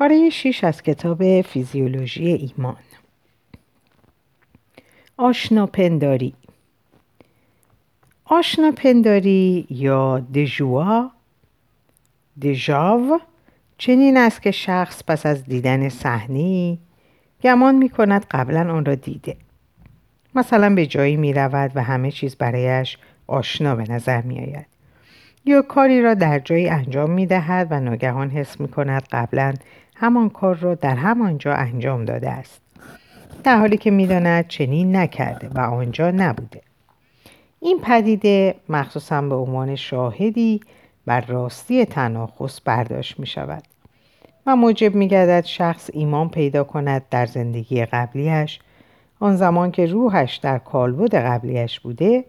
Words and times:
پاره 0.00 0.30
6 0.30 0.64
از 0.64 0.82
کتاب 0.82 1.42
فیزیولوژی 1.42 2.26
ایمان. 2.26 2.76
آشناپنداری. 5.16 6.34
آشناپنداری 8.24 9.66
یا 9.70 10.18
دژوا 10.34 11.10
دژاو 12.42 13.20
چنین 13.78 14.16
است 14.16 14.42
که 14.42 14.50
شخص 14.50 15.02
پس 15.06 15.26
از 15.26 15.44
دیدن 15.44 15.88
صحنه 15.88 16.78
گمان 17.42 17.74
می 17.74 17.88
کند 17.88 18.26
قبلا 18.30 18.74
آن 18.74 18.84
را 18.84 18.94
دیده. 18.94 19.36
مثلا 20.34 20.74
به 20.74 20.86
جایی 20.86 21.16
می 21.16 21.32
رود 21.32 21.72
و 21.74 21.82
همه 21.82 22.10
چیز 22.10 22.36
برایش 22.36 22.98
آشنا 23.26 23.74
به 23.74 23.84
نظر 23.92 24.22
می 24.22 24.40
آید 24.40 24.66
یا 25.44 25.62
کاری 25.62 26.02
را 26.02 26.14
در 26.14 26.38
جایی 26.38 26.68
انجام 26.68 27.10
می 27.10 27.26
دهد 27.26 27.66
و 27.70 27.80
ناگهان 27.80 28.30
حس 28.30 28.60
می 28.60 28.68
کند 28.68 29.02
قبلا 29.12 29.54
همان 30.00 30.28
کار 30.28 30.54
را 30.54 30.74
در 30.74 30.94
همانجا 30.94 31.54
انجام 31.54 32.04
داده 32.04 32.30
است. 32.30 32.60
در 33.44 33.58
حالی 33.58 33.76
که 33.76 33.90
می‌داند 33.90 34.48
چنین 34.48 34.96
نکرده 34.96 35.48
و 35.54 35.60
آنجا 35.60 36.10
نبوده. 36.10 36.60
این 37.60 37.80
پدیده 37.80 38.54
مخصوصا 38.68 39.22
به 39.22 39.34
عنوان 39.34 39.76
شاهدی 39.76 40.60
بر 41.06 41.20
راستی 41.20 41.84
تناخص 41.84 42.60
برداشت 42.64 43.20
می 43.20 43.26
شود 43.26 43.62
و 44.46 44.56
موجب 44.56 44.94
می 44.94 45.08
گردد 45.08 45.44
شخص 45.44 45.90
ایمان 45.92 46.28
پیدا 46.28 46.64
کند 46.64 47.02
در 47.10 47.26
زندگی 47.26 47.84
قبلیش 47.84 48.60
آن 49.20 49.36
زمان 49.36 49.70
که 49.70 49.86
روحش 49.86 50.36
در 50.36 50.58
کالبد 50.58 51.14
قبلیش 51.14 51.80
بوده 51.80 52.24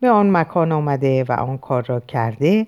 به 0.00 0.10
آن 0.10 0.30
مکان 0.30 0.72
آمده 0.72 1.24
و 1.28 1.32
آن 1.32 1.58
کار 1.58 1.84
را 1.86 2.00
کرده 2.00 2.66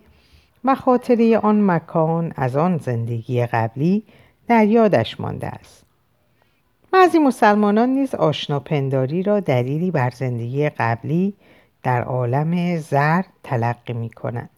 و 0.65 0.75
خاطره 0.75 1.39
آن 1.39 1.71
مکان 1.71 2.33
از 2.37 2.57
آن 2.57 2.79
زندگی 2.79 3.47
قبلی 3.47 4.03
در 4.49 4.67
یادش 4.67 5.21
مانده 5.21 5.47
است 5.47 5.87
بعضی 6.93 7.19
مسلمانان 7.19 7.89
نیز 7.89 8.15
آشناپنداری 8.15 9.23
را 9.23 9.41
دلیلی 9.41 9.91
بر 9.91 10.11
زندگی 10.11 10.69
قبلی 10.69 11.35
در 11.83 12.03
عالم 12.03 12.77
زر 12.77 13.23
تلقی 13.43 13.93
می 13.93 14.11
کنند. 14.11 14.51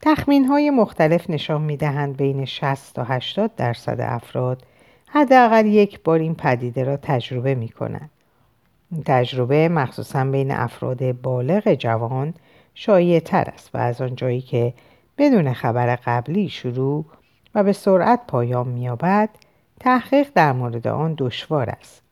تخمین 0.00 0.44
های 0.44 0.70
مختلف 0.70 1.30
نشان 1.30 1.60
می 1.60 1.76
دهند 1.76 2.16
بین 2.16 2.44
60 2.44 2.94
تا 2.94 3.04
80 3.04 3.54
درصد 3.56 4.00
افراد 4.00 4.62
حداقل 5.06 5.66
یک 5.66 6.02
بار 6.02 6.18
این 6.18 6.34
پدیده 6.34 6.84
را 6.84 6.96
تجربه 6.96 7.54
می 7.54 7.68
کنند. 7.68 8.10
این 8.90 9.02
تجربه 9.06 9.68
مخصوصا 9.68 10.24
بین 10.24 10.50
افراد 10.50 11.12
بالغ 11.12 11.74
جوان 11.74 12.34
شایع 12.74 13.20
تر 13.20 13.44
است 13.54 13.74
و 13.74 13.78
از 13.78 14.00
آنجایی 14.00 14.40
که 14.40 14.74
بدون 15.18 15.52
خبر 15.52 15.96
قبلی 15.96 16.48
شروع 16.48 17.04
و 17.54 17.62
به 17.62 17.72
سرعت 17.72 18.20
پایان 18.28 18.68
مییابد 18.68 19.28
تحقیق 19.80 20.28
در 20.34 20.52
مورد 20.52 20.86
آن 20.86 21.14
دشوار 21.18 21.70
است. 21.70 22.02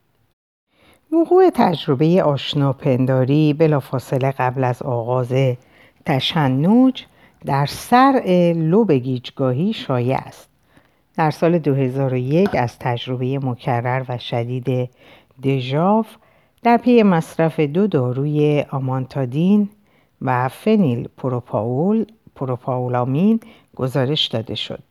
وقوع 1.13 1.51
تجربه 1.55 2.23
آشناپنداری 2.23 3.53
بلافاصله 3.53 4.31
قبل 4.31 4.65
از 4.65 4.83
آغاز 4.83 5.33
تشنج 6.07 7.07
در 7.45 7.67
سر 7.67 8.23
لوب 8.57 8.93
گیجگاهی 8.93 9.73
شایع 9.73 10.17
است. 10.17 10.49
در 11.17 11.31
سال 11.31 11.59
2001 11.59 12.55
از 12.55 12.79
تجربه 12.79 13.39
مکرر 13.39 14.05
و 14.09 14.19
شدید 14.19 14.91
دژاو 15.43 16.05
در 16.63 16.77
پی 16.77 17.03
مصرف 17.03 17.61
دو 17.61 17.87
داروی 17.87 18.65
آمانتادین 18.71 19.69
و 20.23 20.49
فنیل 20.49 21.09
پروپاول 21.17 22.05
پروپاولامین 22.35 23.41
گزارش 23.77 24.27
داده 24.27 24.55
شد. 24.55 24.90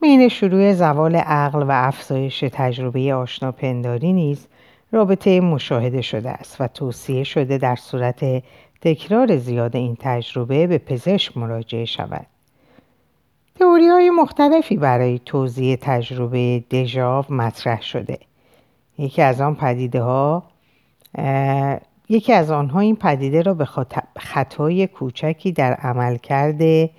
بین 0.00 0.28
شروع 0.28 0.72
زوال 0.72 1.16
عقل 1.16 1.62
و 1.62 1.70
افزایش 1.70 2.44
تجربه 2.52 3.14
آشناپنداری 3.14 4.12
نیز 4.12 4.46
رابطه 4.92 5.40
مشاهده 5.40 6.02
شده 6.02 6.30
است 6.30 6.60
و 6.60 6.66
توصیه 6.68 7.24
شده 7.24 7.58
در 7.58 7.76
صورت 7.76 8.42
تکرار 8.80 9.36
زیاد 9.36 9.76
این 9.76 9.96
تجربه 10.00 10.66
به 10.66 10.78
پزشک 10.78 11.36
مراجعه 11.36 11.84
شود. 11.84 12.26
تئوری 13.58 13.86
های 13.86 14.10
مختلفی 14.10 14.76
برای 14.76 15.20
توضیح 15.24 15.76
تجربه 15.80 16.64
دژاو 16.70 17.24
مطرح 17.28 17.82
شده. 17.82 18.18
یکی 18.98 19.22
از 19.22 19.40
آن 19.40 19.54
پدیده 19.54 20.02
ها 20.02 20.42
یکی 22.08 22.32
از 22.32 22.50
آنها 22.50 22.80
این 22.80 22.96
پدیده 22.96 23.42
را 23.42 23.54
به 23.54 23.68
خطای 24.18 24.86
کوچکی 24.86 25.52
در 25.52 25.72
عملکرد 25.72 26.90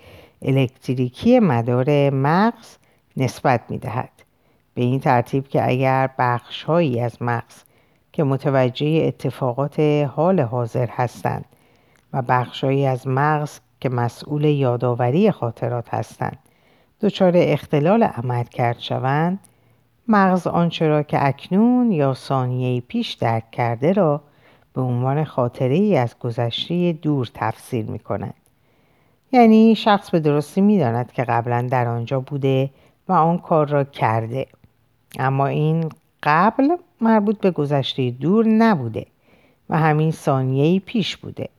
الکتریکی 0.42 1.40
مدار 1.40 2.10
مغز 2.10 2.78
نسبت 3.18 3.62
می 3.70 3.78
دهد. 3.78 4.10
به 4.74 4.82
این 4.82 5.00
ترتیب 5.00 5.48
که 5.48 5.70
اگر 5.70 6.10
بخش 6.20 6.64
هایی 6.64 7.00
از 7.00 7.22
مغز 7.22 7.64
که 8.14 8.24
متوجه 8.24 9.04
اتفاقات 9.08 9.80
حال 10.16 10.40
حاضر 10.40 10.88
هستند 10.90 11.46
و 12.14 12.22
بخشهایی 12.22 12.86
از 12.86 13.08
مغز 13.08 13.60
که 13.80 13.90
مسئول 13.90 14.46
یادآوری 14.46 15.32
خاطرات 15.32 15.94
هستند 15.94 16.40
دچار 17.02 17.32
اختلال 17.36 18.04
عمل 18.04 18.44
کرد 18.44 18.80
شوند 18.80 19.40
مغز 20.08 20.48
آنچه 20.48 20.88
را 20.88 21.04
که 21.04 21.28
اکنون 21.28 21.92
یا 21.92 22.14
ثانیه 22.14 22.82
پیش 22.82 23.14
درک 23.14 23.52
کرده 23.52 23.94
را 23.94 24.22
به 24.74 24.82
عنوان 24.82 25.24
خاطره 25.24 25.76
ای 25.76 25.98
از 25.98 26.20
گذشته 26.20 26.94
دور 26.94 27.30
تفسیر 27.34 27.86
می 27.86 28.00
کند. 28.00 28.34
یعنی 29.32 29.76
شخص 29.76 30.10
به 30.10 30.20
درستی 30.20 30.62
می 30.62 30.80
داند 30.80 31.12
که 31.12 31.24
قبلا 31.24 31.68
در 31.72 31.88
آنجا 31.88 32.20
بوده 32.20 32.70
و 33.10 33.14
آن 33.14 33.38
کار 33.38 33.68
را 33.68 33.84
کرده. 33.84 34.48
اما 35.20 35.48
این 35.48 35.90
قبل 36.24 36.76
مربوط 37.02 37.40
به 37.40 37.52
گذشته 37.52 38.12
دور 38.12 38.48
نبوده 38.48 39.06
و 39.70 39.78
همین 39.78 40.12
ثانیه 40.12 40.80
پیش 40.80 41.18
بوده. 41.18 41.50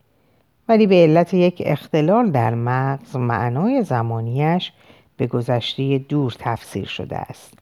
ولی 0.68 0.86
به 0.86 0.94
علت 0.94 1.34
یک 1.34 1.62
اختلال 1.66 2.30
در 2.30 2.54
مغز 2.54 3.16
معنای 3.16 3.82
زمانیش 3.82 4.72
به 5.16 5.26
گذشته 5.26 5.98
دور 5.98 6.36
تفسیر 6.38 6.86
شده 6.86 7.16
است. 7.16 7.58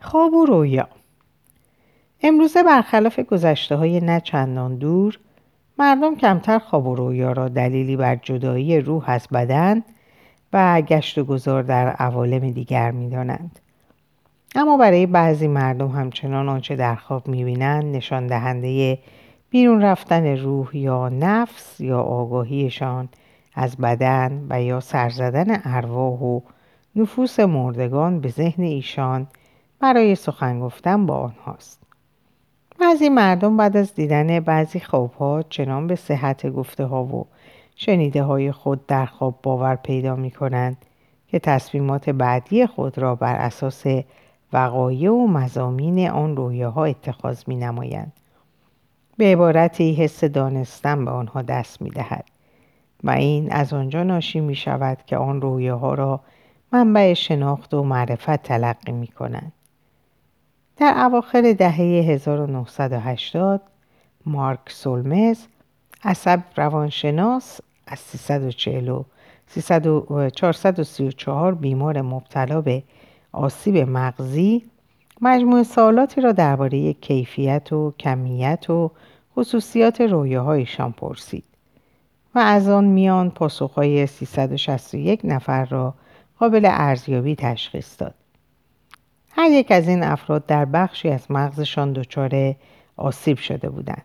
خواب 0.00 0.34
و 0.34 0.46
رویا. 0.46 0.88
امروزه 2.22 2.62
برخلاف 2.62 3.20
گذشته 3.20 3.76
های 3.76 4.00
نه 4.00 4.20
چندان 4.20 4.76
دور 4.76 5.18
مردم 5.78 6.16
کمتر 6.16 6.58
خواب 6.58 6.86
و 6.86 6.94
رویا 6.94 7.32
را 7.32 7.48
دلیلی 7.48 7.96
بر 7.96 8.16
جدایی 8.16 8.80
روح 8.80 9.10
از 9.10 9.28
بدن 9.32 9.82
و 10.54 10.80
گشت 10.80 11.18
و 11.18 11.24
گذار 11.24 11.62
در 11.62 11.88
عوالم 11.88 12.50
دیگر 12.50 12.90
می 12.90 13.10
دانند. 13.10 13.58
اما 14.54 14.76
برای 14.76 15.06
بعضی 15.06 15.48
مردم 15.48 15.88
همچنان 15.88 16.48
آنچه 16.48 16.76
در 16.76 16.94
خواب 16.94 17.28
می 17.28 17.44
بینند 17.44 17.96
نشان 17.96 18.26
دهنده 18.26 18.98
بیرون 19.50 19.82
رفتن 19.82 20.36
روح 20.36 20.76
یا 20.76 21.08
نفس 21.08 21.80
یا 21.80 22.00
آگاهیشان 22.00 23.08
از 23.54 23.76
بدن 23.76 24.46
و 24.50 24.62
یا 24.62 24.80
سرزدن 24.80 25.60
ارواح 25.64 26.20
و 26.20 26.40
نفوس 26.96 27.40
مردگان 27.40 28.20
به 28.20 28.28
ذهن 28.28 28.62
ایشان 28.62 29.26
برای 29.80 30.14
سخن 30.14 30.60
گفتن 30.60 31.06
با 31.06 31.16
آنهاست. 31.16 31.80
بعضی 32.80 33.08
مردم 33.08 33.56
بعد 33.56 33.76
از 33.76 33.94
دیدن 33.94 34.40
بعضی 34.40 34.80
خوابها 34.80 35.42
چنان 35.42 35.86
به 35.86 35.96
صحت 35.96 36.46
گفته 36.46 36.84
ها 36.84 37.04
و 37.04 37.26
شنیده 37.76 38.22
های 38.22 38.52
خود 38.52 38.86
در 38.86 39.06
خواب 39.06 39.38
باور 39.42 39.76
پیدا 39.76 40.16
می 40.16 40.30
کنند 40.30 40.76
که 41.28 41.38
تصمیمات 41.38 42.10
بعدی 42.10 42.66
خود 42.66 42.98
را 42.98 43.14
بر 43.14 43.36
اساس 43.36 43.84
وقایع 44.52 45.12
و 45.12 45.26
مزامین 45.26 46.10
آن 46.10 46.36
رویاها 46.36 46.84
اتخاذ 46.84 47.42
می 47.46 47.56
نمایند. 47.56 48.12
به 49.16 49.32
عبارتی 49.32 49.94
حس 49.94 50.24
دانستن 50.24 51.04
به 51.04 51.10
آنها 51.10 51.42
دست 51.42 51.82
می 51.82 51.90
دهد 51.90 52.24
و 53.04 53.10
این 53.10 53.52
از 53.52 53.72
آنجا 53.72 54.02
ناشی 54.02 54.40
می 54.40 54.54
شود 54.54 54.98
که 55.06 55.16
آن 55.16 55.40
رویاها 55.40 55.94
را 55.94 56.20
منبع 56.72 57.14
شناخت 57.14 57.74
و 57.74 57.82
معرفت 57.82 58.42
تلقی 58.42 58.92
می 58.92 59.06
کنند. 59.06 59.52
در 60.76 60.94
اواخر 60.98 61.54
دهه 61.58 61.80
1980 61.80 63.60
مارک 64.26 64.60
سولمز 64.70 65.46
عصب 66.04 66.40
روانشناس 66.56 67.60
از 67.86 67.98
340 67.98 69.02
434 70.34 71.54
بیمار 71.54 72.02
مبتلا 72.02 72.60
به 72.60 72.82
آسیب 73.32 73.76
مغزی 73.76 74.64
مجموع 75.20 75.62
سوالاتی 75.62 76.20
را 76.20 76.32
درباره 76.32 76.92
کیفیت 76.92 77.72
و 77.72 77.94
کمیت 78.00 78.70
و 78.70 78.90
خصوصیات 79.36 80.00
رویاهایشان 80.00 80.92
پرسید 80.92 81.44
و 82.34 82.38
از 82.38 82.68
آن 82.68 82.84
میان 82.84 83.30
پاسخهای 83.30 84.06
361 84.06 85.20
نفر 85.24 85.64
را 85.64 85.94
قابل 86.38 86.68
ارزیابی 86.70 87.36
تشخیص 87.36 88.00
داد. 88.00 88.14
هر 89.30 89.50
یک 89.50 89.70
از 89.70 89.88
این 89.88 90.02
افراد 90.02 90.46
در 90.46 90.64
بخشی 90.64 91.08
از 91.08 91.30
مغزشان 91.30 91.92
دچار 91.92 92.54
آسیب 92.96 93.38
شده 93.38 93.68
بودند. 93.68 94.04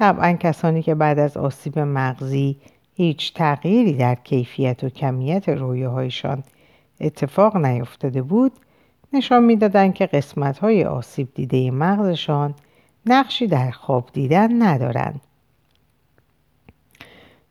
طبعا 0.00 0.32
کسانی 0.32 0.82
که 0.82 0.94
بعد 0.94 1.18
از 1.18 1.36
آسیب 1.36 1.78
مغزی 1.78 2.56
هیچ 2.94 3.34
تغییری 3.34 3.92
در 3.92 4.14
کیفیت 4.14 4.84
و 4.84 4.88
کمیت 4.88 5.48
رویاهایشان 5.48 6.42
اتفاق 7.00 7.56
نیفتاده 7.56 8.22
بود 8.22 8.52
نشان 9.12 9.44
می‌دادند 9.44 9.94
که 9.94 10.06
قسمت 10.06 10.58
های 10.58 10.84
آسیب 10.84 11.28
دیده 11.34 11.70
مغزشان 11.70 12.54
نقشی 13.06 13.46
در 13.46 13.70
خواب 13.70 14.10
دیدن 14.12 14.62
ندارند. 14.62 15.20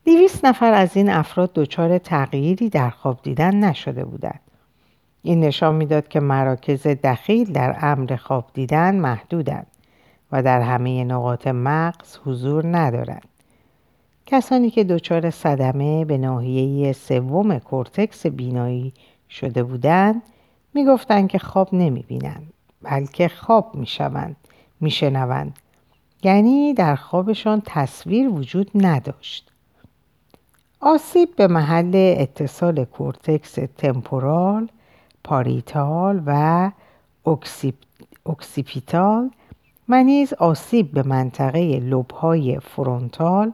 دویست 0.05 0.45
نفر 0.45 0.73
از 0.73 0.97
این 0.97 1.09
افراد 1.09 1.53
دچار 1.53 1.97
تغییری 1.97 2.69
در 2.69 2.89
خواب 2.89 3.19
دیدن 3.23 3.55
نشده 3.55 4.05
بودند. 4.05 4.39
این 5.21 5.39
نشان 5.39 5.75
می‌داد 5.75 6.07
که 6.07 6.19
مراکز 6.19 6.87
دخیل 6.87 7.51
در 7.51 7.77
امر 7.81 8.15
خواب 8.15 8.45
دیدن 8.53 8.95
محدودند 8.95 9.67
و 10.31 10.43
در 10.43 10.61
همه 10.61 11.03
نقاط 11.03 11.47
مغز 11.47 12.17
حضور 12.25 12.77
ندارند. 12.77 13.27
کسانی 14.25 14.69
که 14.69 14.83
دچار 14.83 15.29
صدمه 15.29 16.05
به 16.05 16.17
ناحیه 16.17 16.93
سوم 16.93 17.59
کورتکس 17.59 18.25
بینایی 18.25 18.93
شده 19.29 19.63
بودند 19.63 20.21
می‌گفتند 20.73 21.29
که 21.29 21.39
خواب 21.39 21.69
نمی‌بینند 21.73 22.53
بلکه 22.81 23.27
خواب 23.27 23.75
می‌شوند 23.75 24.35
میشنوند 24.81 25.59
یعنی 26.23 26.73
در 26.73 26.95
خوابشان 26.95 27.61
تصویر 27.65 28.29
وجود 28.29 28.71
نداشت 28.75 29.51
آسیب 30.81 31.35
به 31.35 31.47
محل 31.47 31.91
اتصال 32.17 32.85
کورتکس 32.85 33.51
تمپورال 33.77 34.69
پاریتال 35.23 36.21
و 36.25 36.71
اکسیپیتال 38.25 39.29
و 39.89 40.03
نیز 40.03 40.33
آسیب 40.33 40.91
به 40.91 41.03
منطقه 41.03 41.79
لب‌های 41.79 42.59
فرونتال 42.59 43.51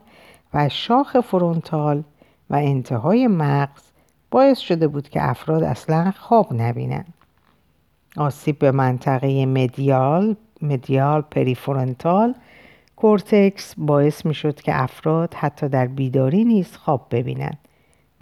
و 0.53 0.69
شاخ 0.69 1.19
فرونتال 1.19 2.03
و 2.49 2.55
انتهای 2.55 3.27
مغز 3.27 3.81
باعث 4.31 4.59
شده 4.59 4.87
بود 4.87 5.09
که 5.09 5.29
افراد 5.29 5.63
اصلا 5.63 6.11
خواب 6.11 6.53
نبینند. 6.53 7.13
آسیب 8.17 8.59
به 8.59 8.71
منطقه 8.71 9.45
مدیال 9.45 10.35
مدیال 10.61 11.21
پریفرونتال 11.21 12.35
کورتکس 12.95 13.73
باعث 13.77 14.25
می 14.25 14.33
شد 14.33 14.61
که 14.61 14.83
افراد 14.83 15.33
حتی 15.33 15.69
در 15.69 15.88
بیداری 15.88 16.45
نیز 16.45 16.77
خواب 16.77 17.07
ببینند 17.11 17.57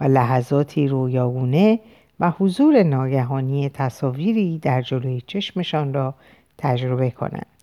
و 0.00 0.04
لحظاتی 0.04 0.88
رویاگونه 0.88 1.80
و 2.20 2.30
حضور 2.30 2.82
ناگهانی 2.82 3.68
تصاویری 3.68 4.58
در 4.58 4.82
جلوی 4.82 5.20
چشمشان 5.26 5.94
را 5.94 6.14
تجربه 6.58 7.10
کنند. 7.10 7.53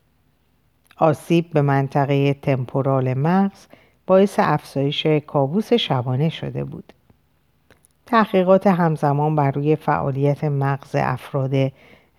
آسیب 1.02 1.50
به 1.54 1.62
منطقه 1.62 2.34
تمپورال 2.34 3.14
مغز 3.14 3.68
باعث 4.08 4.36
افزایش 4.40 5.08
کابوس 5.08 5.74
شبانه 5.74 6.30
شده 6.30 6.64
بود. 6.64 6.94
تحقیقات 8.06 8.68
همزمان 8.68 9.36
بر 9.36 9.52
روی 9.52 9.76
فعالیت 9.76 10.44
مغز 10.44 10.96
افراد 10.96 11.72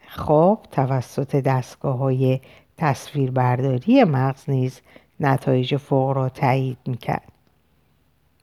خواب 0.08 0.66
توسط 0.70 1.36
دستگاه 1.36 1.98
های 1.98 2.40
تصویربرداری 2.76 4.04
مغز 4.04 4.50
نیز 4.50 4.80
نتایج 5.20 5.76
فوق 5.76 6.10
را 6.10 6.28
تایید 6.28 6.78
می‌کرد. 6.86 7.32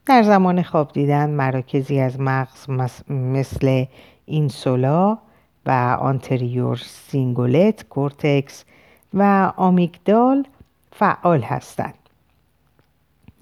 در 0.06 0.24
زمان 0.24 0.62
خواب 0.62 0.92
دیدن 0.92 1.30
مراکزی 1.30 2.00
از 2.00 2.20
مغز 2.20 2.70
مثل 3.10 3.86
اینسولا 4.26 5.18
و 5.66 5.98
آنتریور 6.00 6.76
سینگولت 6.76 7.84
کورتکس 7.84 8.66
و 9.14 9.54
آمیگدال 9.58 10.48
فعال 10.92 11.42
هستند. 11.42 11.94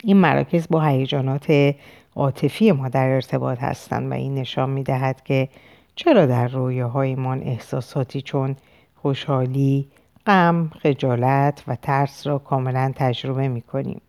این 0.04 0.18
مراکز 0.18 0.68
با 0.70 0.82
هیجانات 0.82 1.76
عاطفی 2.16 2.72
ما 2.72 2.90
در 2.90 3.10
ارتباط 3.10 3.60
هستند 3.60 4.12
و 4.12 4.14
این 4.14 4.36
نشان 4.36 4.70
می 4.70 4.84
دهد 4.84 5.24
که 5.24 5.50
چرا 5.96 6.26
در 6.26 6.48
رویاهایمان 6.48 7.44
احساساتی 7.44 8.22
چون 8.22 8.56
خوشحالی، 8.96 9.88
غم، 10.26 10.72
خجالت 10.80 11.64
و 11.68 11.76
ترس 11.76 12.28
را 12.28 12.40
کاملا 12.40 12.94
تجربه 12.96 13.48
می 13.48 13.62
کنیم. 13.62 14.02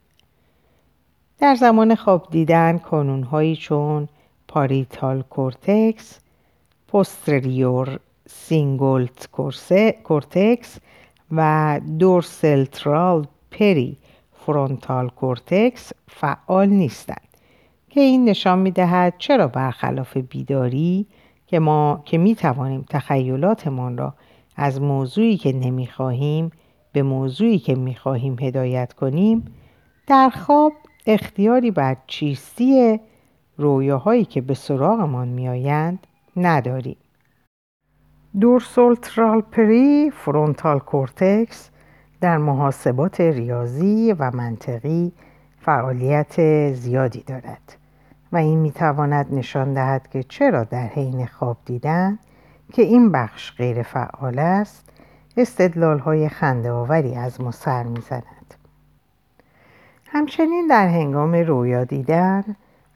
در 1.39 1.55
زمان 1.55 1.95
خواب 1.95 2.29
دیدن 2.31 2.79
کانونهایی 2.79 3.57
چون 3.57 4.09
parietal 4.49 5.23
cortex، 5.23 6.19
posterior 6.89 8.01
cingulate 8.27 9.29
cortex 10.05 10.79
و 11.33 11.81
dorsolateral 11.99 13.27
prefrontal 13.51 15.09
cortex 15.09 15.93
فعال 16.09 16.69
نیستند 16.69 17.29
که 17.91 18.01
این 18.01 18.25
نشان 18.25 18.59
می 18.59 18.71
دهد 18.71 19.15
چرا 19.19 19.49
برخلاف 19.49 20.17
بیداری 20.17 21.07
که 21.47 21.59
ما 21.59 22.03
که 22.05 22.19
می 22.19 22.35
توانیم 22.35 22.85
تخیلاتمان 22.91 23.99
را 23.99 24.15
از 24.57 24.81
موضوعی 24.81 25.37
که 25.37 25.53
نمی 25.53 25.87
خواهیم 25.87 26.51
به 26.93 27.03
موضوعی 27.03 27.59
که 27.59 27.75
می 27.75 27.95
خواهیم 27.95 28.37
هدایت 28.41 28.93
کنیم 28.93 29.45
در 30.07 30.31
خواب 30.31 30.73
اختیاری 31.07 31.71
بر 31.71 31.97
چیستی 32.07 33.01
رویاهایی 33.57 34.25
که 34.25 34.41
به 34.41 34.55
سراغمان 34.55 35.29
میآیند 35.29 36.07
نداریم. 36.37 36.97
دورسولترال 38.41 39.41
پری 39.41 40.11
فرونتال 40.11 40.79
کورتکس 40.79 41.71
در 42.21 42.37
محاسبات 42.37 43.21
ریاضی 43.21 44.15
و 44.19 44.31
منطقی 44.35 45.13
فعالیت 45.61 46.41
زیادی 46.73 47.23
دارد 47.23 47.77
و 48.33 48.37
این 48.37 48.59
می‌تواند 48.59 49.35
نشان 49.35 49.75
دهد 49.75 50.09
که 50.09 50.23
چرا 50.23 50.65
در 50.65 50.87
حین 50.87 51.27
خواب 51.27 51.57
دیدن 51.65 52.19
که 52.73 52.83
این 52.83 53.13
بخش 53.13 53.53
غیر 53.57 53.83
فعال 53.83 54.39
است 54.39 54.89
استدلال 55.37 55.99
های 55.99 56.29
خنده 56.29 56.71
آوری 56.71 57.15
از 57.15 57.41
ما 57.41 57.51
سر 57.51 57.83
می‌زند. 57.83 58.55
همچنین 60.07 60.67
در 60.71 60.89
هنگام 60.89 61.35
رویا 61.35 61.85
دیدن 61.85 62.45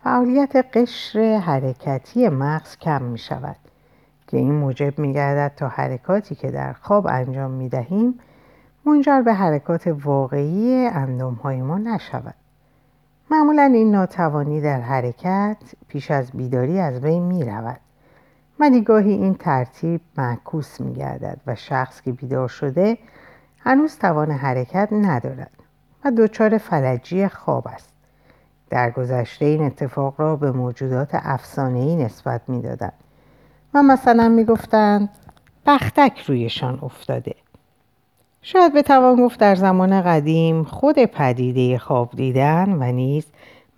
فعالیت 0.04 0.56
قشر 0.76 1.38
حرکتی 1.38 2.28
مغز 2.28 2.76
کم 2.76 3.02
می 3.02 3.18
شود 3.18 3.56
که 4.32 4.38
این 4.38 4.54
موجب 4.54 4.98
می 4.98 5.12
گردد 5.12 5.52
تا 5.56 5.68
حرکاتی 5.68 6.34
که 6.34 6.50
در 6.50 6.72
خواب 6.72 7.06
انجام 7.06 7.50
می 7.50 7.68
دهیم 7.68 8.18
منجر 8.84 9.22
به 9.22 9.34
حرکات 9.34 9.86
واقعی 9.86 10.86
اندام 10.86 11.34
های 11.34 11.62
ما 11.62 11.78
نشود. 11.78 12.34
معمولا 13.30 13.62
این 13.62 13.90
ناتوانی 13.90 14.60
در 14.60 14.80
حرکت 14.80 15.56
پیش 15.88 16.10
از 16.10 16.30
بیداری 16.30 16.78
از 16.78 17.00
بین 17.00 17.22
می 17.22 17.44
رود. 17.44 17.80
نگاهی 18.60 19.12
این 19.12 19.34
ترتیب 19.34 20.00
معکوس 20.16 20.80
می 20.80 20.94
گردد 20.94 21.40
و 21.46 21.54
شخص 21.54 22.00
که 22.00 22.12
بیدار 22.12 22.48
شده 22.48 22.98
هنوز 23.58 23.98
توان 23.98 24.30
حرکت 24.30 24.88
ندارد 24.92 25.50
و 26.04 26.10
دچار 26.10 26.58
فلجی 26.58 27.28
خواب 27.28 27.68
است. 27.68 27.88
در 28.70 28.90
گذشته 28.90 29.44
این 29.44 29.62
اتفاق 29.62 30.20
را 30.20 30.36
به 30.36 30.52
موجودات 30.52 31.10
افسانه‌ای 31.12 31.96
نسبت 31.96 32.40
می‌دادند 32.48 32.92
و 33.74 33.82
مثلا 33.82 34.28
می‌گفتند 34.28 35.08
بختک 35.66 36.18
رویشان 36.26 36.78
افتاده 36.82 37.34
شاید 38.42 38.74
بتوان 38.74 39.16
گفت 39.16 39.40
در 39.40 39.54
زمان 39.54 40.02
قدیم 40.02 40.64
خود 40.64 41.04
پدیده 41.04 41.78
خواب 41.78 42.10
دیدن 42.16 42.72
و 42.72 42.92
نیز 42.92 43.26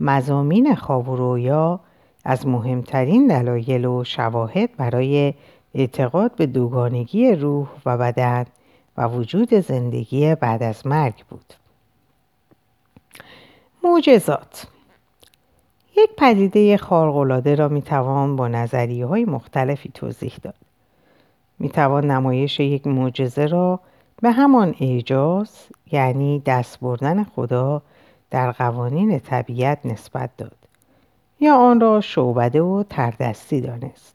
مزامین 0.01 0.75
خواب 0.75 1.09
و 1.09 1.17
رویا 1.17 1.81
از 2.25 2.47
مهمترین 2.47 3.27
دلایل 3.27 3.85
و 3.85 4.05
شواهد 4.05 4.77
برای 4.77 5.35
اعتقاد 5.75 6.37
به 6.37 6.47
دوگانگی 6.47 7.33
روح 7.33 7.69
و 7.87 7.99
بدن 7.99 8.45
و 8.97 9.09
وجود 9.09 9.55
زندگی 9.55 10.35
بعد 10.35 10.63
از 10.63 10.87
مرگ 10.87 11.25
بود. 11.31 11.55
معجزات 13.85 14.67
یک 15.97 16.11
پدیده 16.17 16.77
خارق‌العاده 16.77 17.55
را 17.55 17.69
می‌توان 17.69 18.37
با 18.37 18.49
نظریه 18.49 19.07
های 19.07 19.25
مختلفی 19.25 19.91
توضیح 19.95 20.33
داد. 20.43 20.55
می‌توان 21.59 22.11
نمایش 22.11 22.61
یک 22.61 22.87
معجزه 22.87 23.47
را 23.47 23.81
به 24.23 24.31
همان 24.31 24.75
اعجاز 24.81 25.51
یعنی 25.93 26.43
دست 26.47 26.81
بردن 26.81 27.25
خدا 27.25 27.83
در 28.31 28.53
قوانین 28.53 29.19
طبیعت 29.19 29.79
نسبت 29.87 30.31
داد 30.37 30.57
یا 31.41 31.57
آن 31.57 31.81
را 31.81 32.01
شعبده 32.01 32.63
و 32.63 32.83
تردستی 32.91 33.61
دانست. 33.61 34.15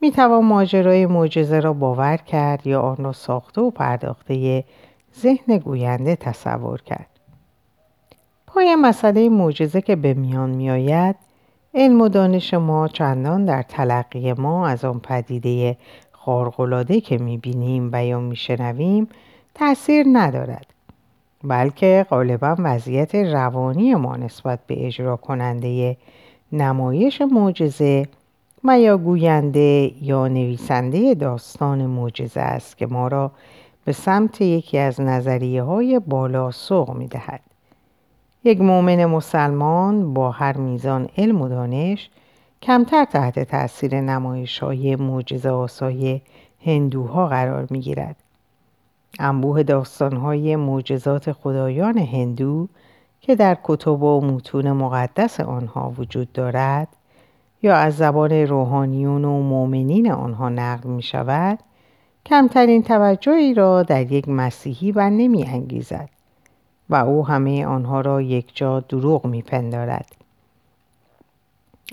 می 0.00 0.10
توان 0.10 0.44
ماجرای 0.44 1.06
معجزه 1.06 1.60
را 1.60 1.72
باور 1.72 2.16
کرد 2.16 2.66
یا 2.66 2.80
آن 2.80 2.96
را 2.96 3.12
ساخته 3.12 3.60
و 3.60 3.70
پرداخته 3.70 4.64
ذهن 5.20 5.58
گوینده 5.58 6.16
تصور 6.16 6.82
کرد. 6.82 7.13
پای 8.54 8.76
مسئله 8.76 9.28
معجزه 9.28 9.80
که 9.80 9.96
به 9.96 10.14
میان 10.14 10.50
میآید 10.50 11.16
علم 11.74 12.00
و 12.00 12.08
دانش 12.08 12.54
ما 12.54 12.88
چندان 12.88 13.44
در 13.44 13.62
تلقی 13.62 14.32
ما 14.32 14.66
از 14.66 14.84
آن 14.84 15.00
پدیده 15.00 15.76
خارق‌العاده 16.12 17.00
که 17.00 17.18
می‌بینیم 17.18 17.90
و 17.92 18.04
یا 18.04 18.20
میشنویم 18.20 19.08
تاثیر 19.54 20.06
ندارد 20.12 20.66
بلکه 21.44 22.06
غالبا 22.10 22.56
وضعیت 22.58 23.14
روانی 23.14 23.94
ما 23.94 24.16
نسبت 24.16 24.58
به 24.66 24.86
اجرا 24.86 25.16
کننده 25.16 25.96
نمایش 26.52 27.22
معجزه 27.22 28.06
و 28.64 28.80
یا 28.80 28.98
گوینده 28.98 29.92
یا 30.02 30.28
نویسنده 30.28 31.14
داستان 31.14 31.86
معجزه 31.86 32.40
است 32.40 32.78
که 32.78 32.86
ما 32.86 33.08
را 33.08 33.30
به 33.84 33.92
سمت 33.92 34.40
یکی 34.40 34.78
از 34.78 35.00
نظریه 35.00 35.62
های 35.62 35.98
بالا 35.98 36.50
سوق 36.50 36.96
می 36.96 37.06
دهد. 37.06 37.53
یک 38.44 38.60
مؤمن 38.60 39.04
مسلمان 39.04 40.14
با 40.14 40.30
هر 40.30 40.56
میزان 40.56 41.08
علم 41.18 41.40
و 41.40 41.48
دانش 41.48 42.10
کمتر 42.62 43.04
تحت 43.04 43.38
تاثیر 43.38 44.00
نمایش 44.00 44.58
های 44.58 44.96
معجزه 44.96 45.50
آسای 45.50 46.20
هندوها 46.66 47.26
قرار 47.26 47.66
می 47.70 47.80
گیرد. 47.80 48.16
انبوه 49.18 49.62
داستان 49.62 50.16
های 50.16 50.56
معجزات 50.56 51.32
خدایان 51.32 51.98
هندو 51.98 52.68
که 53.20 53.34
در 53.34 53.56
کتب 53.64 54.02
و 54.02 54.20
متون 54.20 54.72
مقدس 54.72 55.40
آنها 55.40 55.94
وجود 55.98 56.32
دارد 56.32 56.88
یا 57.62 57.76
از 57.76 57.96
زبان 57.96 58.32
روحانیون 58.32 59.24
و 59.24 59.42
مؤمنین 59.42 60.12
آنها 60.12 60.48
نقل 60.48 60.88
می 60.88 61.02
شود 61.02 61.58
کمترین 62.26 62.82
توجهی 62.82 63.54
را 63.54 63.82
در 63.82 64.12
یک 64.12 64.28
مسیحی 64.28 64.92
بر 64.92 65.10
نمی 65.10 65.44
انگیزد 65.44 66.13
و 66.90 66.94
او 66.94 67.26
همه 67.26 67.66
آنها 67.66 68.00
را 68.00 68.22
یک 68.22 68.56
جا 68.56 68.80
دروغ 68.80 69.26
می 69.26 69.42
پندارد. 69.42 70.06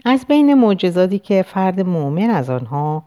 از 0.06 0.26
بین 0.26 0.54
معجزاتی 0.54 1.20
که 1.20 1.44
فرد 1.44 1.82
مؤمن 1.82 2.30
از 2.30 2.50
آنها 2.50 3.04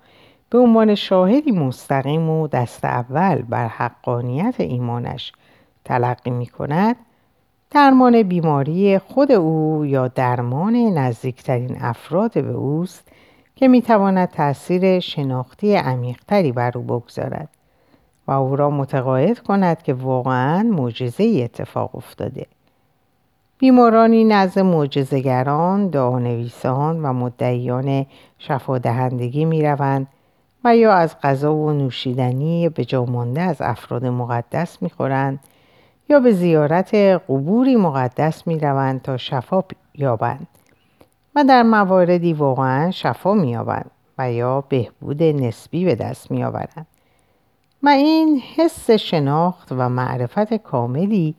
به 0.50 0.58
عنوان 0.58 0.94
شاهدی 0.94 1.50
مستقیم 1.50 2.30
و 2.30 2.48
دست 2.48 2.84
اول 2.84 3.42
بر 3.42 3.66
حقانیت 3.68 4.54
ایمانش 4.58 5.32
تلقی 5.84 6.30
می 6.30 6.46
کند 6.46 6.96
درمان 7.70 8.22
بیماری 8.22 8.98
خود 8.98 9.32
او 9.32 9.86
یا 9.86 10.08
درمان 10.08 10.74
نزدیکترین 10.74 11.76
افراد 11.80 12.32
به 12.32 12.52
اوست 12.52 13.08
که 13.56 13.68
می 13.68 13.82
تواند 13.82 14.28
تاثیر 14.28 15.00
شناختی 15.00 15.74
عمیقتری 15.74 16.52
بر 16.52 16.78
او 16.78 16.82
بگذارد 16.82 17.48
و 18.28 18.32
او 18.32 18.56
را 18.56 18.70
متقاعد 18.70 19.38
کند 19.38 19.82
که 19.82 19.94
واقعا 19.94 20.62
معجزه 20.62 21.40
اتفاق 21.44 21.96
افتاده. 21.96 22.46
بیمارانی 23.58 24.24
نزد 24.24 24.58
معجزهگران 24.58 25.88
دعانویسان 25.88 27.02
و 27.02 27.12
مدعیان 27.12 28.06
شفادهندگی 28.38 29.44
می 29.44 29.62
روند 29.62 30.06
و 30.64 30.76
یا 30.76 30.92
از 30.92 31.16
غذا 31.22 31.54
و 31.54 31.72
نوشیدنی 31.72 32.68
به 32.68 32.84
جامانده 32.84 33.40
از 33.40 33.56
افراد 33.60 34.06
مقدس 34.06 34.82
می 34.82 34.90
خورند 34.90 35.40
یا 36.08 36.20
به 36.20 36.32
زیارت 36.32 36.94
قبوری 37.28 37.76
مقدس 37.76 38.46
می 38.46 38.58
روند 38.58 39.02
تا 39.02 39.16
شفا 39.16 39.62
یابند 39.94 40.46
و 41.34 41.44
در 41.44 41.62
مواردی 41.62 42.32
واقعا 42.32 42.90
شفا 42.90 43.34
می 43.34 43.50
یابند 43.50 43.90
و 44.18 44.32
یا 44.32 44.60
بهبود 44.60 45.22
نسبی 45.22 45.84
به 45.84 45.94
دست 45.94 46.30
می 46.30 46.44
آورند 46.44 46.86
و 47.84 47.88
این 47.88 48.42
حس 48.56 48.90
شناخت 48.90 49.72
و 49.72 49.88
معرفت 49.88 50.54
کاملی 50.54 51.34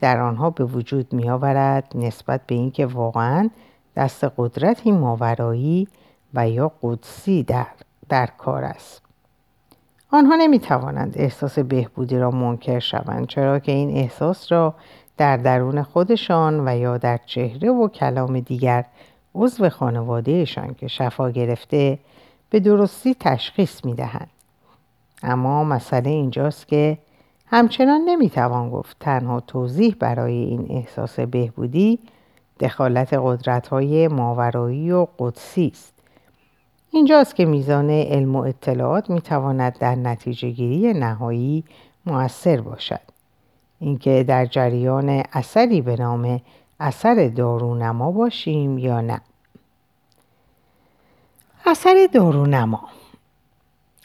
در 0.00 0.20
آنها 0.20 0.50
به 0.50 0.64
وجود 0.64 1.12
می 1.12 1.30
آورد 1.30 1.92
نسبت 1.94 2.40
به 2.46 2.54
اینکه 2.54 2.86
واقعا 2.86 3.50
دست 3.96 4.24
قدرتی 4.36 4.92
ماورایی 4.92 5.88
و 6.34 6.48
یا 6.48 6.72
قدسی 6.82 7.42
در, 7.42 7.66
در 8.08 8.26
کار 8.26 8.64
است 8.64 9.02
آنها 10.10 10.36
نمی 10.36 10.58
توانند 10.58 11.12
احساس 11.16 11.58
بهبودی 11.58 12.18
را 12.18 12.30
منکر 12.30 12.78
شوند 12.78 13.26
چرا 13.26 13.58
که 13.58 13.72
این 13.72 13.96
احساس 13.96 14.52
را 14.52 14.74
در 15.16 15.36
درون 15.36 15.82
خودشان 15.82 16.68
و 16.68 16.78
یا 16.78 16.98
در 16.98 17.20
چهره 17.26 17.70
و 17.70 17.88
کلام 17.88 18.40
دیگر 18.40 18.84
عضو 19.34 19.68
خانوادهشان 19.68 20.74
که 20.74 20.88
شفا 20.88 21.30
گرفته 21.30 21.98
به 22.50 22.60
درستی 22.60 23.14
تشخیص 23.14 23.84
می 23.84 23.94
دهند. 23.94 24.30
اما 25.22 25.64
مسئله 25.64 26.10
اینجاست 26.10 26.68
که 26.68 26.98
همچنان 27.46 28.00
نمی‌توان 28.00 28.70
گفت 28.70 28.96
تنها 29.00 29.40
توضیح 29.40 29.96
برای 29.98 30.34
این 30.34 30.66
احساس 30.70 31.20
بهبودی 31.20 31.98
دخالت 32.60 33.14
قدرت 33.14 33.68
های 33.68 34.08
ماورایی 34.08 34.92
و 34.92 35.06
قدسی 35.18 35.72
است. 35.74 35.94
اینجاست 36.90 37.36
که 37.36 37.44
میزان 37.44 37.90
علم 37.90 38.36
و 38.36 38.38
اطلاعات 38.38 39.10
می‌تواند 39.10 39.78
در 39.78 39.94
نتیجه 39.94 40.50
گیری 40.50 40.92
نهایی 40.92 41.64
موثر 42.06 42.60
باشد. 42.60 43.00
اینکه 43.78 44.24
در 44.28 44.46
جریان 44.46 45.22
اثری 45.32 45.80
به 45.80 45.96
نام 45.96 46.40
اثر 46.80 47.28
دارونما 47.28 48.12
باشیم 48.12 48.78
یا 48.78 49.00
نه. 49.00 49.20
اثر 51.66 52.08
دارونما 52.12 52.80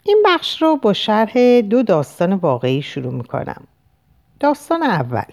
این 0.06 0.22
بخش 0.26 0.62
رو 0.62 0.76
با 0.76 0.92
شرح 0.92 1.60
دو 1.60 1.82
داستان 1.82 2.32
واقعی 2.32 2.82
شروع 2.82 3.12
می 3.12 3.24
کنم. 3.24 3.62
داستان 4.40 4.82
اول 4.82 5.32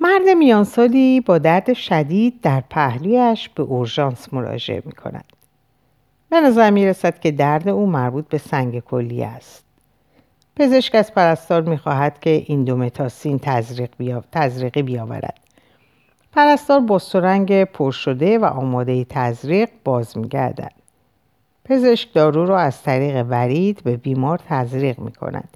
مرد 0.00 0.28
میانسالی 0.38 1.20
با 1.20 1.38
درد 1.38 1.72
شدید 1.72 2.40
در 2.40 2.62
پهلویش 2.70 3.48
به 3.48 3.62
اورژانس 3.62 4.34
مراجعه 4.34 4.82
می 4.84 4.92
کند. 4.92 5.24
به 6.30 6.40
نظر 6.40 6.70
می 6.70 6.86
رسد 6.86 7.20
که 7.20 7.30
درد 7.30 7.68
او 7.68 7.86
مربوط 7.86 8.28
به 8.28 8.38
سنگ 8.38 8.80
کلی 8.80 9.24
است. 9.24 9.64
پزشک 10.56 10.94
از 10.94 11.14
پرستار 11.14 11.62
می 11.62 11.78
خواهد 11.78 12.20
که 12.20 12.42
ایندومتاسین 12.46 13.38
تزریقی 14.32 14.82
بیاورد. 14.82 15.38
پرستار 16.32 16.80
با 16.80 16.98
سرنگ 16.98 17.64
پر 17.64 17.90
شده 17.90 18.38
و 18.38 18.44
آماده 18.44 19.04
تزریق 19.04 19.68
باز 19.84 20.18
می 20.18 20.28
گردد. 20.28 20.77
پزشک 21.68 22.12
دارو 22.12 22.46
را 22.46 22.58
از 22.58 22.82
طریق 22.82 23.26
ورید 23.28 23.80
به 23.84 23.96
بیمار 23.96 24.40
تزریق 24.48 24.98
می 24.98 25.12
کند 25.12 25.48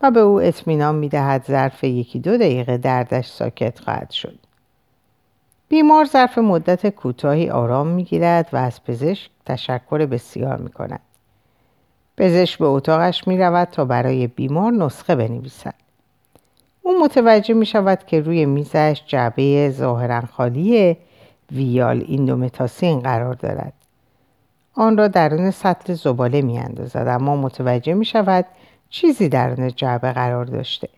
و 0.00 0.10
به 0.10 0.20
او 0.20 0.40
اطمینان 0.40 0.94
می 0.94 1.08
دهد 1.08 1.44
ظرف 1.44 1.84
یکی 1.84 2.18
دو 2.18 2.36
دقیقه 2.36 2.76
دردش 2.76 3.26
ساکت 3.26 3.80
خواهد 3.80 4.10
شد. 4.10 4.38
بیمار 5.68 6.04
ظرف 6.04 6.38
مدت 6.38 6.88
کوتاهی 6.88 7.50
آرام 7.50 7.86
می 7.86 8.04
گیرد 8.04 8.48
و 8.52 8.56
از 8.56 8.84
پزشک 8.84 9.30
تشکر 9.46 10.06
بسیار 10.06 10.56
می 10.56 10.70
کند. 10.70 11.00
پزشک 12.16 12.58
به 12.58 12.66
اتاقش 12.66 13.28
می 13.28 13.38
رود 13.38 13.68
تا 13.68 13.84
برای 13.84 14.26
بیمار 14.26 14.72
نسخه 14.72 15.14
بنویسد. 15.14 15.74
او 16.82 17.04
متوجه 17.04 17.54
می 17.54 17.66
شود 17.66 18.06
که 18.06 18.20
روی 18.20 18.46
میزش 18.46 19.02
جعبه 19.06 19.70
ظاهرا 19.70 20.20
خالی 20.20 20.96
ویال 21.52 22.04
ایندومتاسین 22.06 23.00
قرار 23.00 23.34
دارد. 23.34 23.72
آن 24.78 24.96
را 24.96 25.08
درون 25.08 25.50
سطل 25.50 25.94
زباله 25.94 26.42
می 26.42 26.58
اندازد 26.58 27.06
اما 27.08 27.36
متوجه 27.36 27.94
می 27.94 28.04
شود 28.04 28.44
چیزی 28.90 29.28
درون 29.28 29.68
جعبه 29.68 30.12
قرار 30.12 30.44
داشته. 30.44 30.88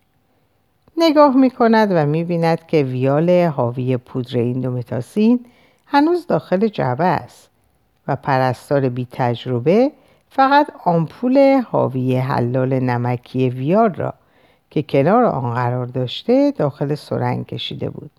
نگاه 0.97 1.35
می 1.35 1.49
کند 1.49 1.87
و 1.91 2.05
می 2.05 2.23
بیند 2.23 2.67
که 2.67 2.83
ویال 2.83 3.29
حاوی 3.29 3.97
پودر 3.97 4.37
ایندومتاسین 4.37 5.45
هنوز 5.85 6.27
داخل 6.27 6.67
جعبه 6.67 7.03
است 7.03 7.49
و 8.07 8.15
پرستار 8.15 8.89
بی 8.89 9.07
تجربه 9.11 9.91
فقط 10.29 10.67
آمپول 10.85 11.61
حاوی 11.71 12.17
حلال 12.17 12.79
نمکی 12.79 13.49
ویال 13.49 13.93
را 13.93 14.13
که 14.69 14.83
کنار 14.83 15.23
آن 15.23 15.53
قرار 15.53 15.85
داشته 15.85 16.51
داخل 16.51 16.95
سرنگ 16.95 17.45
کشیده 17.45 17.89
بود. 17.89 18.11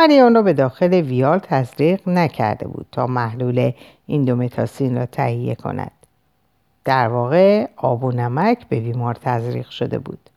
ولی 0.00 0.20
آن 0.20 0.34
را 0.34 0.42
به 0.42 0.52
داخل 0.52 0.94
ویال 0.94 1.38
تزریق 1.38 2.08
نکرده 2.08 2.68
بود 2.68 2.86
تا 2.92 3.06
محلول 3.06 3.72
ایندومتاسین 4.06 4.96
را 4.96 5.06
تهیه 5.06 5.54
کند. 5.54 5.92
در 6.84 7.08
واقع 7.08 7.68
آب 7.76 8.04
و 8.04 8.12
نمک 8.12 8.68
به 8.68 8.80
بیمار 8.80 9.14
تزریق 9.14 9.68
شده 9.68 9.98
بود. 9.98 10.30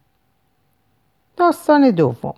داستان 1.38 1.90
دوم 1.90 2.34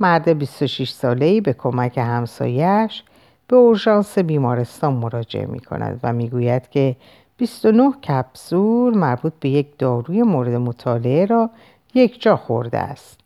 مرد 0.00 0.38
26 0.38 0.90
ساله‌ای 0.90 1.40
به 1.40 1.52
کمک 1.52 1.98
همسایش 1.98 3.02
به 3.48 3.56
اورژانس 3.56 4.18
بیمارستان 4.18 4.92
مراجعه 4.92 5.46
می 5.46 5.60
کند 5.60 6.00
و 6.02 6.12
می 6.12 6.28
گوید 6.28 6.70
که 6.70 6.96
29 7.36 7.92
کپسول 7.92 8.98
مربوط 8.98 9.32
به 9.40 9.48
یک 9.48 9.78
داروی 9.78 10.22
مورد 10.22 10.54
مطالعه 10.54 11.26
را 11.26 11.50
یک 11.94 12.22
جا 12.22 12.36
خورده 12.36 12.78
است. 12.78 13.21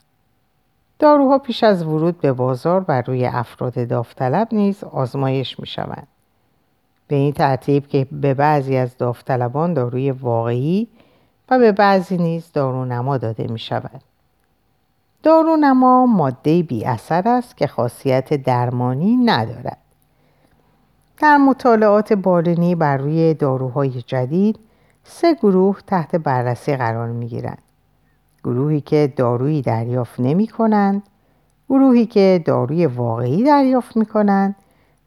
داروها 0.99 1.39
پیش 1.39 1.65
از 1.65 1.85
ورود 1.85 2.21
به 2.21 2.33
بازار 2.33 2.81
بر 2.81 3.03
روی 3.03 3.27
افراد 3.27 3.89
داوطلب 3.89 4.49
نیز 4.53 4.85
آزمایش 4.85 5.61
می 5.61 5.67
شوند. 5.67 6.07
به 7.09 7.17
این 7.17 7.33
ترتیب 7.33 7.87
که 7.87 8.07
به 8.13 8.35
بعضی 8.35 8.77
از 8.77 8.97
داوطلبان 8.97 9.75
داروی 9.75 10.11
واقعی 10.11 10.89
و 11.51 11.59
به 11.59 11.73
بعضی 11.73 12.17
نیز 12.17 12.53
دارونما 12.53 13.19
داده 13.19 13.47
می 13.47 13.59
شود. 13.59 14.01
دارونما 15.23 16.07
ماده 16.07 16.63
بی 16.63 16.85
اثر 16.85 17.29
است 17.29 17.57
که 17.57 17.67
خاصیت 17.67 18.35
درمانی 18.35 19.17
ندارد. 19.17 19.79
در 21.19 21.37
مطالعات 21.37 22.13
بالینی 22.13 22.75
بر 22.75 22.97
روی 22.97 23.35
داروهای 23.35 24.03
جدید 24.03 24.59
سه 25.05 25.35
گروه 25.35 25.81
تحت 25.87 26.17
بررسی 26.17 26.77
قرار 26.77 27.09
می 27.09 27.27
گیرند. 27.27 27.63
گروهی 28.47 28.81
که 28.81 29.13
دارویی 29.17 29.63
دریافت 29.63 30.21
نمی 30.21 30.47
کنند، 30.47 31.03
گروهی 31.69 32.07
که 32.07 32.43
داروی 32.45 32.87
واقعی 32.87 33.45
دریافت 33.45 33.97
می 33.97 34.07
کنند 34.07 34.55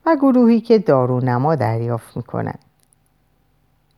و 0.06 0.16
گروهی 0.16 0.62
که 0.62 0.80
دارونما 0.80 1.56
دریافت 1.56 2.18
می‌کنند. 2.18 2.60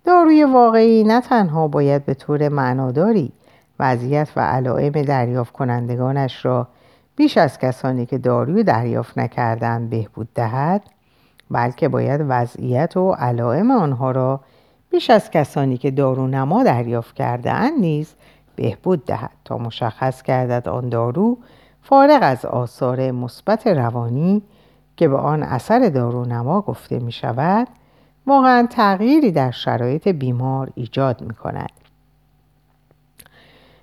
داروی 0.06 0.44
واقعی 0.44 1.04
نه 1.04 1.22
تنها 1.22 1.68
باید 1.68 2.06
به 2.06 2.14
طور 2.14 2.50
معناداری 2.50 3.32
وضعیت 3.80 4.30
و 4.36 4.40
علائم 4.40 4.92
دریافت 4.92 5.54
کنندگانش 5.54 6.46
را 6.46 6.68
بیش 7.16 7.38
از 7.38 7.60
کسانی 7.60 8.06
که 8.06 8.18
داروی 8.18 8.64
دریافت 8.64 9.18
نکردند 9.18 9.90
بهبود 9.90 10.30
دهد 10.36 10.82
بلکه 11.52 11.88
باید 11.88 12.22
وضعیت 12.28 12.98
و 12.98 13.12
علائم 13.12 13.72
آنها 13.72 14.12
را 14.12 14.40
بیش 14.90 15.10
از 15.10 15.32
کسانی 15.32 15.78
که 15.78 15.92
دارونما 15.92 16.64
دریافت 16.64 17.16
کردهاند 17.16 17.80
نیز 17.80 18.14
بهبود 18.62 19.06
دهد 19.06 19.32
تا 19.46 19.58
مشخص 19.58 20.24
گردد 20.24 20.70
آن 20.70 20.90
دارو 20.90 21.38
فارغ 21.82 22.20
از 22.22 22.46
آثار 22.46 23.12
مثبت 23.12 23.68
روانی 23.68 24.42
که 24.98 25.08
به 25.08 25.18
آن 25.18 25.44
اثر 25.44 25.90
دارونما 25.90 26.62
گفته 26.62 27.00
می 27.00 27.12
شود 27.12 27.68
واقعا 28.28 28.68
تغییری 28.70 29.32
در 29.32 29.52
شرایط 29.52 30.08
بیمار 30.08 30.72
ایجاد 30.76 31.22
می 31.22 31.34
کند. 31.34 31.72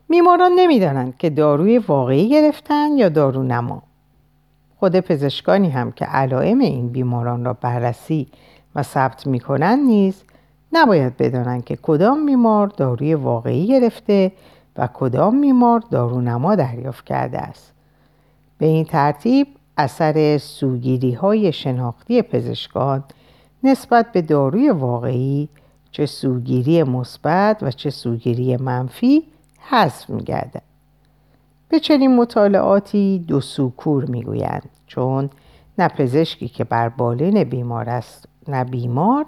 بیماران 0.09 0.53
نمی‌دانند 0.57 1.17
که 1.17 1.31
داروی 1.31 1.79
واقعی 1.79 2.29
گرفتن 2.29 2.89
یا 2.97 3.09
دارونما. 3.09 3.83
خود 4.81 5.01
پزشکانی 5.01 5.71
هم 5.71 5.93
که 5.93 6.05
علائم 6.05 6.59
این 6.59 6.89
بیماران 6.89 7.45
را 7.45 7.53
بررسی 7.53 8.29
و 8.75 8.83
ثبت 8.83 9.27
می 9.27 9.41
کنند 9.41 9.87
نیز 9.87 10.23
نباید 10.73 11.17
بدانند 11.17 11.65
که 11.65 11.77
کدام 11.83 12.27
بیمار 12.27 12.67
داروی 12.67 13.15
واقعی 13.15 13.67
گرفته 13.67 14.33
و 14.79 14.89
کدام 14.95 15.41
بیمار 15.41 15.83
دارونما 15.91 16.55
دریافت 16.55 17.05
کرده 17.05 17.39
است. 17.39 17.73
به 18.59 18.67
این 18.67 18.85
ترتیب 18.85 19.47
اثر 19.77 20.39
سوگیری 20.39 21.13
های 21.13 21.53
شناختی 21.53 22.23
پزشکان 22.23 23.05
نسبت 23.65 24.13
به 24.13 24.23
داروی 24.23 24.71
واقعی 24.71 25.49
چه 25.91 26.07
سوگیری 26.07 26.83
مثبت 26.83 27.63
و 27.63 27.71
چه 27.71 27.91
سوگیری 27.91 28.57
منفی 28.57 29.23
حذف 29.59 30.11
میگردد 30.11 30.63
به 31.69 31.81
چنین 31.81 32.17
مطالعاتی 32.17 33.25
دو 33.29 33.41
سوکور 33.41 34.05
می‌گویند 34.05 34.69
چون 34.87 35.31
نه 35.79 35.89
پزشکی 35.89 36.49
که 36.49 36.65
بر 36.65 36.89
بالین 36.89 37.45
بیمار 37.45 37.91
است 37.91 38.29
نه 38.49 38.65
بیمار 38.65 39.27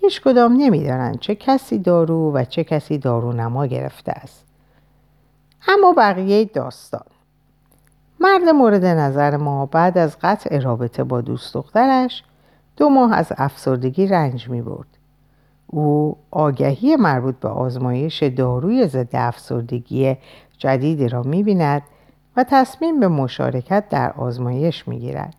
هیچ 0.00 0.20
کدام 0.22 0.52
نمی‌دانند 0.52 1.18
چه 1.18 1.34
کسی 1.34 1.78
دارو 1.78 2.32
و 2.32 2.44
چه 2.44 2.64
کسی 2.64 2.98
دارونما 2.98 3.66
گرفته 3.66 4.12
است 4.12 4.47
اما 5.68 5.92
بقیه 5.92 6.44
داستان 6.44 7.04
مرد 8.20 8.48
مورد 8.48 8.84
نظر 8.84 9.36
ما 9.36 9.66
بعد 9.66 9.98
از 9.98 10.16
قطع 10.22 10.58
رابطه 10.58 11.04
با 11.04 11.20
دوست 11.20 11.54
دخترش 11.54 12.22
دو 12.76 12.88
ماه 12.88 13.12
از 13.14 13.32
افسردگی 13.36 14.06
رنج 14.06 14.48
می 14.48 14.62
برد. 14.62 14.86
او 15.66 16.16
آگهی 16.30 16.96
مربوط 16.96 17.34
به 17.34 17.48
آزمایش 17.48 18.22
داروی 18.22 18.86
ضد 18.86 19.08
افسردگی 19.12 20.16
جدیدی 20.58 21.08
را 21.08 21.22
می 21.22 21.42
بیند 21.42 21.82
و 22.36 22.44
تصمیم 22.44 23.00
به 23.00 23.08
مشارکت 23.08 23.84
در 23.90 24.12
آزمایش 24.12 24.88
می 24.88 24.98
گیرد. 24.98 25.34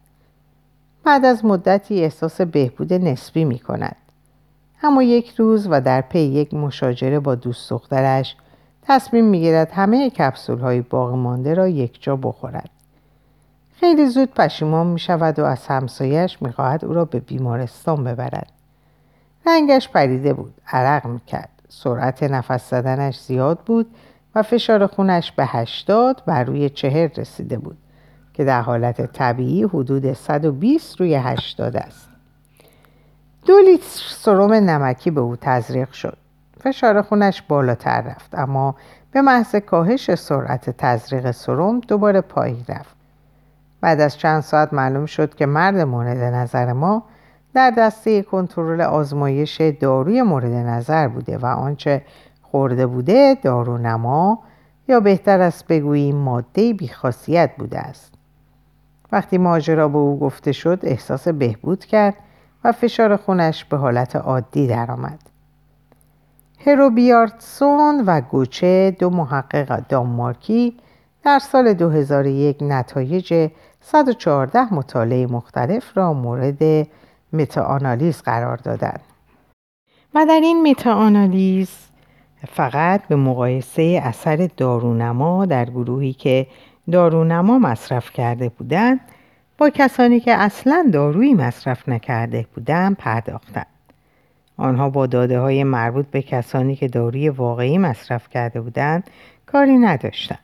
بعد 1.04 1.26
از 1.26 1.46
مدتی 1.46 2.04
احساس 2.04 2.42
بهبود 2.42 2.94
نسبی 2.94 3.46
می 3.46 3.60
کند. 3.60 3.96
اما 4.84 5.04
یک 5.04 5.36
روز 5.38 5.68
و 5.72 5.82
در 5.82 6.02
پی 6.02 6.20
یک 6.20 6.54
مشاجره 6.54 7.20
با 7.20 7.36
دوست 7.36 7.70
دخترش 7.70 8.36
تصمیم 8.82 9.26
می 9.26 9.40
گیرد 9.40 9.72
همه 9.72 10.10
کپسول 10.10 10.60
های 10.60 10.82
باقی 10.82 11.18
مانده 11.18 11.54
را 11.54 11.68
یک 11.68 12.04
جا 12.04 12.16
بخورد. 12.16 12.70
خیلی 13.74 14.06
زود 14.06 14.34
پشیمان 14.34 14.88
می 14.88 15.00
شود 15.00 15.40
و 15.40 15.46
از 15.46 15.68
همسایش 15.68 16.42
می 16.42 16.52
خواهد 16.52 16.86
او 16.86 16.94
را 16.94 17.06
به 17.06 17.20
بیمارستان 17.20 18.04
ببرد. 18.04 18.52
رنگش 19.46 19.90
پریده 19.90 20.34
بود. 20.34 20.54
عرق 20.68 21.06
می 21.06 21.20
کرد. 21.28 21.50
سرعت 21.70 22.24
نفس 22.24 22.70
زدنش 22.70 23.20
زیاد 23.20 23.60
بود 23.60 23.96
و 24.36 24.44
فشار 24.44 24.88
خونش 24.88 25.32
به 25.32 25.46
هشتاد 25.46 26.24
و 26.28 26.44
روی 26.44 26.70
چهر 26.70 27.12
رسیده 27.18 27.58
بود 27.58 27.78
که 28.34 28.44
در 28.44 28.62
حالت 28.62 29.14
طبیعی 29.14 29.64
حدود 29.64 30.14
120 30.14 31.00
روی 31.00 31.16
80 31.16 31.76
است. 31.76 32.10
دو 33.46 33.60
لیتر 33.60 34.00
سرم 34.10 34.54
نمکی 34.54 35.12
به 35.12 35.22
او 35.22 35.36
تزریق 35.36 35.92
شد. 35.92 36.18
فشار 36.60 37.02
خونش 37.02 37.42
بالاتر 37.42 38.02
رفت 38.02 38.36
اما 38.36 38.76
به 39.12 39.22
محض 39.22 39.56
کاهش 39.56 40.16
سرعت 40.16 40.70
تزریق 40.70 41.32
سرم 41.32 41.80
دوباره 41.80 42.22
پایین 42.22 42.66
رفت. 42.70 42.96
بعد 43.82 44.02
از 44.02 44.18
چند 44.18 44.42
ساعت 44.42 44.74
معلوم 44.74 45.06
شد 45.06 45.36
که 45.36 45.46
مرد 45.46 45.80
مورد 45.80 46.18
نظر 46.18 46.74
ما 46.74 47.04
در 47.54 47.72
دسته 47.72 48.22
کنترل 48.22 48.82
آزمایش 48.82 49.62
داروی 49.62 50.22
مورد 50.22 50.52
نظر 50.52 51.08
بوده 51.08 51.38
و 51.38 51.46
آنچه 51.46 52.02
خورده 52.42 52.88
بوده 52.88 53.38
دارو 53.44 53.78
نما 53.78 54.40
یا 54.88 55.00
بهتر 55.00 55.42
است 55.42 55.68
بگوییم 55.68 56.16
ماده 56.16 56.74
بیخاصیت 56.74 57.52
بوده 57.58 57.80
است 57.80 58.14
وقتی 59.12 59.38
ماجرا 59.38 59.88
به 59.88 59.98
او 59.98 60.20
گفته 60.20 60.52
شد 60.52 60.80
احساس 60.84 61.28
بهبود 61.28 61.86
کرد 61.86 62.16
و 62.64 62.72
فشار 62.72 63.16
خونش 63.16 63.66
به 63.66 63.78
حالت 63.78 64.16
عادی 64.16 64.68
درآمد. 64.68 65.29
هروبیارتسون 66.66 68.04
و 68.06 68.22
گوچه 68.22 68.96
دو 69.00 69.10
محقق 69.10 69.88
دانمارکی 69.90 70.78
در 71.24 71.40
سال 71.40 71.74
2001 71.74 72.58
نتایج 72.62 73.50
114 73.82 74.74
مطالعه 74.74 75.28
مختلف 75.28 75.98
را 75.98 76.14
مورد 76.14 76.88
متاآنالیز 77.34 78.22
قرار 78.22 78.58
دادند. 78.58 79.00
و 80.16 80.26
در 80.26 80.40
این 80.44 80.70
متاآنالیز 80.70 81.70
فقط 82.48 83.08
به 83.08 83.16
مقایسه 83.16 84.02
اثر 84.04 84.50
دارونما 84.58 85.46
در 85.46 85.66
گروهی 85.66 86.14
که 86.14 86.48
دارونما 86.92 87.60
مصرف 87.60 88.12
کرده 88.12 88.50
بودند 88.50 89.00
با 89.58 89.70
کسانی 89.70 90.20
که 90.20 90.34
اصلا 90.34 90.90
دارویی 90.94 91.34
مصرف 91.34 91.90
نکرده 91.90 92.46
بودند 92.56 92.98
پرداختند. 92.98 93.79
آنها 94.60 94.90
با 94.90 95.08
داده 95.08 95.40
های 95.40 95.64
مربوط 95.64 96.06
به 96.06 96.22
کسانی 96.22 96.76
که 96.76 96.88
داروی 96.88 97.30
واقعی 97.30 97.78
مصرف 97.78 98.30
کرده 98.30 98.62
بودند 98.62 99.10
کاری 99.46 99.78
نداشتند 99.78 100.40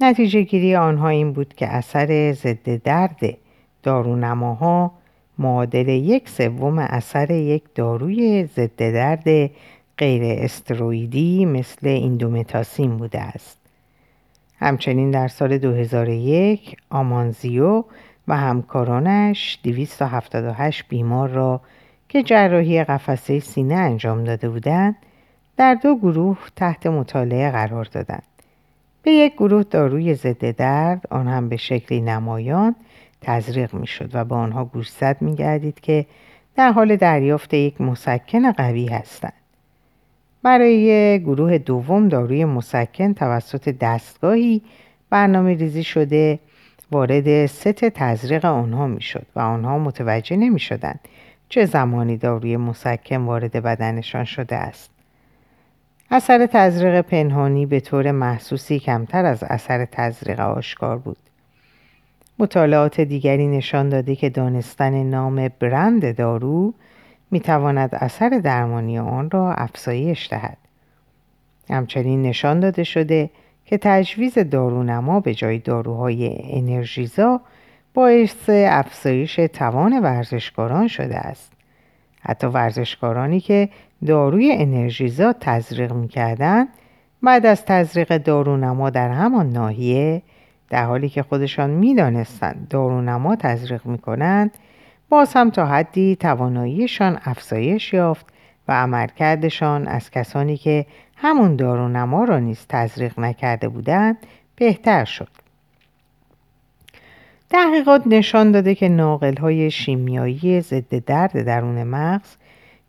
نتیجه 0.00 0.42
گیری 0.42 0.76
آنها 0.76 1.08
این 1.08 1.32
بود 1.32 1.54
که 1.54 1.68
اثر 1.68 2.32
ضد 2.32 2.82
درد 2.82 3.20
دارونماها 3.82 4.92
معادل 5.38 5.88
یک 5.88 6.28
سوم 6.28 6.78
اثر 6.78 7.30
یک 7.30 7.62
داروی 7.74 8.44
ضد 8.44 8.76
درد 8.76 9.50
غیر 9.98 10.44
استرویدی 10.44 11.44
مثل 11.44 11.88
ایندومتاسین 11.88 12.96
بوده 12.96 13.20
است. 13.20 13.58
همچنین 14.58 15.10
در 15.10 15.28
سال 15.28 15.58
2001 15.58 16.76
آمانزیو 16.90 17.84
و 18.28 18.36
همکارانش 18.36 19.58
278 19.62 20.88
بیمار 20.88 21.28
را 21.28 21.60
که 22.14 22.22
جراحی 22.22 22.84
قفسه 22.84 23.40
سینه 23.40 23.74
انجام 23.74 24.24
داده 24.24 24.48
بودند 24.48 24.96
در 25.56 25.74
دو 25.74 25.96
گروه 25.96 26.38
تحت 26.56 26.86
مطالعه 26.86 27.50
قرار 27.50 27.84
دادند. 27.84 28.22
به 29.02 29.10
یک 29.10 29.32
گروه 29.32 29.62
داروی 29.62 30.14
ضد 30.14 30.50
درد 30.50 31.04
آن 31.10 31.28
هم 31.28 31.48
به 31.48 31.56
شکلی 31.56 32.00
نمایان 32.00 32.74
تزریق 33.20 33.74
می 33.74 33.86
شد 33.86 34.10
و 34.12 34.24
به 34.24 34.34
آنها 34.34 34.64
گوشزد 34.64 35.16
می 35.20 35.34
گردید 35.34 35.80
که 35.80 36.06
در 36.56 36.72
حال 36.72 36.96
دریافت 36.96 37.54
یک 37.54 37.80
مسکن 37.80 38.52
قوی 38.52 38.86
هستند. 38.86 39.32
برای 40.42 41.18
گروه 41.20 41.58
دوم 41.58 42.08
داروی 42.08 42.44
مسکن 42.44 43.12
توسط 43.12 43.68
دستگاهی 43.68 44.62
برنامه 45.10 45.54
ریزی 45.54 45.84
شده 45.84 46.38
وارد 46.90 47.46
ست 47.46 47.68
تزریق 47.68 48.44
آنها 48.44 48.86
می 48.86 49.02
شد 49.02 49.26
و 49.36 49.40
آنها 49.40 49.78
متوجه 49.78 50.36
نمی 50.36 50.60
شدند 50.60 51.00
چه 51.48 51.66
زمانی 51.66 52.16
داروی 52.16 52.56
مسکن 52.56 53.16
وارد 53.16 53.52
بدنشان 53.52 54.24
شده 54.24 54.56
است. 54.56 54.90
اثر 56.10 56.46
تزریق 56.46 57.00
پنهانی 57.00 57.66
به 57.66 57.80
طور 57.80 58.10
محسوسی 58.10 58.78
کمتر 58.78 59.24
از 59.24 59.44
اثر 59.44 59.84
تزریق 59.84 60.40
آشکار 60.40 60.98
بود. 60.98 61.16
مطالعات 62.38 63.00
دیگری 63.00 63.46
نشان 63.46 63.88
داده 63.88 64.16
که 64.16 64.30
دانستن 64.30 65.02
نام 65.02 65.48
برند 65.60 66.16
دارو 66.16 66.74
می 67.30 67.40
تواند 67.40 67.94
اثر 67.94 68.28
درمانی 68.28 68.98
آن 68.98 69.30
را 69.30 69.52
افزایش 69.52 70.28
دهد. 70.30 70.58
همچنین 71.70 72.22
نشان 72.22 72.60
داده 72.60 72.84
شده 72.84 73.30
که 73.64 73.78
تجویز 73.82 74.38
دارونما 74.38 75.20
به 75.20 75.34
جای 75.34 75.58
داروهای 75.58 76.36
انرژیزا 76.42 77.40
باعث 77.94 78.50
افزایش 78.50 79.34
توان 79.36 80.00
ورزشکاران 80.02 80.88
شده 80.88 81.16
است. 81.16 81.52
حتی 82.20 82.46
ورزشکارانی 82.46 83.40
که 83.40 83.68
داروی 84.06 84.52
انرژیزا 84.52 85.32
تزریق 85.32 85.92
می‌کردند 85.92 86.68
بعد 87.22 87.46
از 87.46 87.64
تزریق 87.64 88.18
دارونما 88.18 88.90
در 88.90 89.10
همان 89.10 89.50
ناحیه 89.50 90.22
در 90.70 90.84
حالی 90.84 91.08
که 91.08 91.22
خودشان 91.22 91.70
می‌دانستند 91.70 92.66
دارونما 92.70 93.36
تزریق 93.36 93.86
می‌کنند 93.86 94.50
باز 95.08 95.34
هم 95.34 95.50
تا 95.50 95.66
حدی 95.66 96.16
تواناییشان 96.16 97.18
افزایش 97.24 97.92
یافت 97.92 98.26
و 98.68 98.72
عملکردشان 98.72 99.86
از 99.86 100.10
کسانی 100.10 100.56
که 100.56 100.86
همون 101.16 101.56
دارونما 101.56 102.24
را 102.24 102.38
نیز 102.38 102.66
تزریق 102.68 103.20
نکرده 103.20 103.68
بودند 103.68 104.18
بهتر 104.56 105.04
شد 105.04 105.43
تحقیقات 107.54 108.02
نشان 108.06 108.52
داده 108.52 108.74
که 108.74 108.88
ناقل 108.88 109.36
های 109.36 109.70
شیمیایی 109.70 110.60
ضد 110.60 111.04
درد 111.04 111.42
درون 111.42 111.82
مغز 111.84 112.36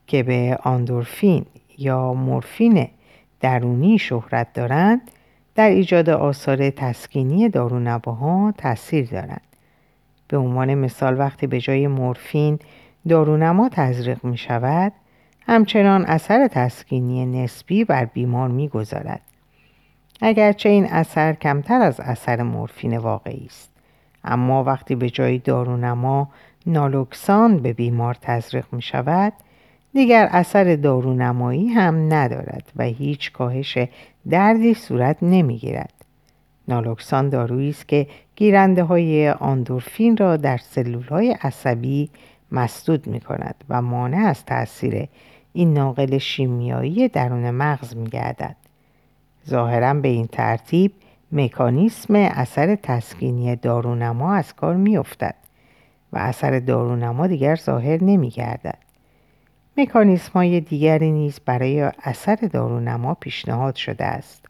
که 0.07 0.23
به 0.23 0.57
آندورفین 0.63 1.45
یا 1.77 2.13
مورفین 2.13 2.87
درونی 3.39 3.99
شهرت 3.99 4.53
دارند 4.53 5.01
در 5.55 5.69
ایجاد 5.69 6.09
آثار 6.09 6.69
تسکینی 6.69 7.49
دارونماها 7.49 8.53
تاثیر 8.57 9.05
دارند. 9.05 9.41
به 10.27 10.37
عنوان 10.37 10.75
مثال 10.75 11.19
وقتی 11.19 11.47
به 11.47 11.59
جای 11.59 11.87
مورفین 11.87 12.59
دارونما 13.09 13.69
تزریق 13.69 14.25
می 14.25 14.37
شود 14.37 14.91
همچنان 15.41 16.05
اثر 16.05 16.47
تسکینی 16.47 17.25
نسبی 17.25 17.83
بر 17.83 18.05
بیمار 18.05 18.49
می‌گذارد. 18.49 19.21
اگرچه 20.21 20.69
این 20.69 20.85
اثر 20.85 21.33
کمتر 21.33 21.81
از 21.81 21.99
اثر 21.99 22.43
مورفین 22.43 22.97
واقعی 22.97 23.45
است. 23.45 23.74
اما 24.25 24.63
وقتی 24.63 24.95
به 24.95 25.09
جای 25.09 25.37
دارونما 25.37 26.29
نالوکسان 26.65 27.57
به 27.57 27.73
بیمار 27.73 28.17
تزریق 28.21 28.65
می 28.71 28.81
شود 28.81 29.33
دیگر 29.93 30.29
اثر 30.31 30.75
دارونمایی 30.75 31.67
هم 31.67 32.13
ندارد 32.13 32.71
و 32.75 32.83
هیچ 32.83 33.31
کاهش 33.31 33.77
دردی 34.29 34.73
صورت 34.73 35.17
نمی 35.21 35.57
گیرد. 35.57 35.93
نالوکسان 36.67 37.29
دارویی 37.29 37.69
است 37.69 37.87
که 37.87 38.07
گیرنده 38.35 38.83
های 38.83 39.29
آندورفین 39.29 40.17
را 40.17 40.37
در 40.37 40.57
سلول 40.57 41.07
های 41.07 41.37
عصبی 41.41 42.09
مسدود 42.51 43.07
می 43.07 43.19
کند 43.19 43.55
و 43.69 43.81
مانع 43.81 44.17
از 44.17 44.45
تاثیر 44.45 45.07
این 45.53 45.73
ناقل 45.73 46.17
شیمیایی 46.17 47.07
درون 47.07 47.51
مغز 47.51 47.95
می 47.95 48.09
گردد. 48.09 48.55
ظاهرا 49.49 49.93
به 49.93 50.07
این 50.07 50.27
ترتیب 50.27 50.91
مکانیسم 51.31 52.15
اثر 52.15 52.75
تسکینی 52.75 53.55
دارونما 53.55 54.33
از 54.33 54.53
کار 54.53 54.75
می 54.75 54.97
افتد 54.97 55.35
و 56.13 56.17
اثر 56.17 56.59
دارونما 56.59 57.27
دیگر 57.27 57.55
ظاهر 57.55 58.03
نمی 58.03 58.29
گردد. 58.29 58.77
مکانیسم 59.77 60.31
های 60.33 60.61
دیگری 60.61 61.11
نیز 61.11 61.39
برای 61.45 61.91
اثر 62.03 62.35
دارونما 62.35 63.13
پیشنهاد 63.13 63.75
شده 63.75 64.05
است. 64.05 64.45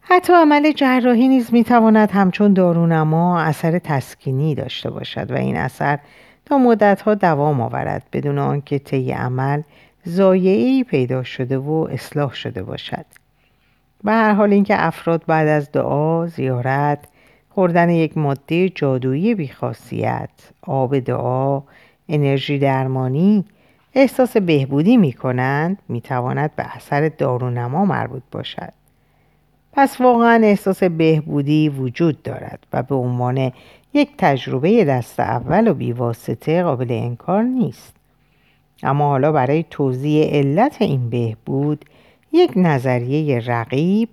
حتی 0.00 0.32
عمل 0.32 0.72
جراحی 0.72 1.28
نیز 1.28 1.52
می 1.52 1.64
تواند 1.64 2.10
همچون 2.10 2.52
دارونما 2.52 3.40
اثر 3.40 3.78
تسکینی 3.78 4.54
داشته 4.54 4.90
باشد 4.90 5.30
و 5.30 5.34
این 5.34 5.56
اثر 5.56 5.98
تا 6.44 6.58
مدتها 6.58 7.14
دوام 7.14 7.60
آورد 7.60 8.06
بدون 8.12 8.38
آنکه 8.38 8.78
طی 8.78 9.12
عمل 9.12 9.62
زایعی 10.04 10.84
پیدا 10.84 11.22
شده 11.22 11.58
و 11.58 11.88
اصلاح 11.90 12.34
شده 12.34 12.62
باشد 12.62 13.06
به 14.04 14.12
هر 14.12 14.32
حال 14.32 14.52
اینکه 14.52 14.86
افراد 14.86 15.22
بعد 15.26 15.48
از 15.48 15.72
دعا 15.72 16.26
زیارت 16.26 16.98
خوردن 17.50 17.90
یک 17.90 18.18
ماده 18.18 18.68
جادویی 18.68 19.34
بیخاصیت 19.34 20.30
آب 20.62 20.98
دعا 20.98 21.62
انرژی 22.08 22.58
درمانی 22.58 23.44
احساس 23.94 24.36
بهبودی 24.36 24.96
می 24.96 25.12
کنند 25.12 25.78
می 25.88 26.00
تواند 26.00 26.56
به 26.56 26.76
اثر 26.76 27.08
دارونما 27.08 27.84
مربوط 27.84 28.22
باشد. 28.32 28.72
پس 29.72 30.00
واقعا 30.00 30.40
احساس 30.44 30.82
بهبودی 30.82 31.68
وجود 31.68 32.22
دارد 32.22 32.66
و 32.72 32.82
به 32.82 32.94
عنوان 32.94 33.52
یک 33.94 34.10
تجربه 34.18 34.84
دست 34.84 35.20
اول 35.20 35.68
و 35.68 35.74
بیواسطه 35.74 36.62
قابل 36.62 36.86
انکار 36.90 37.42
نیست. 37.42 37.96
اما 38.82 39.08
حالا 39.08 39.32
برای 39.32 39.64
توضیح 39.70 40.24
علت 40.24 40.82
این 40.82 41.10
بهبود 41.10 41.84
یک 42.32 42.52
نظریه 42.56 43.38
رقیب 43.38 44.08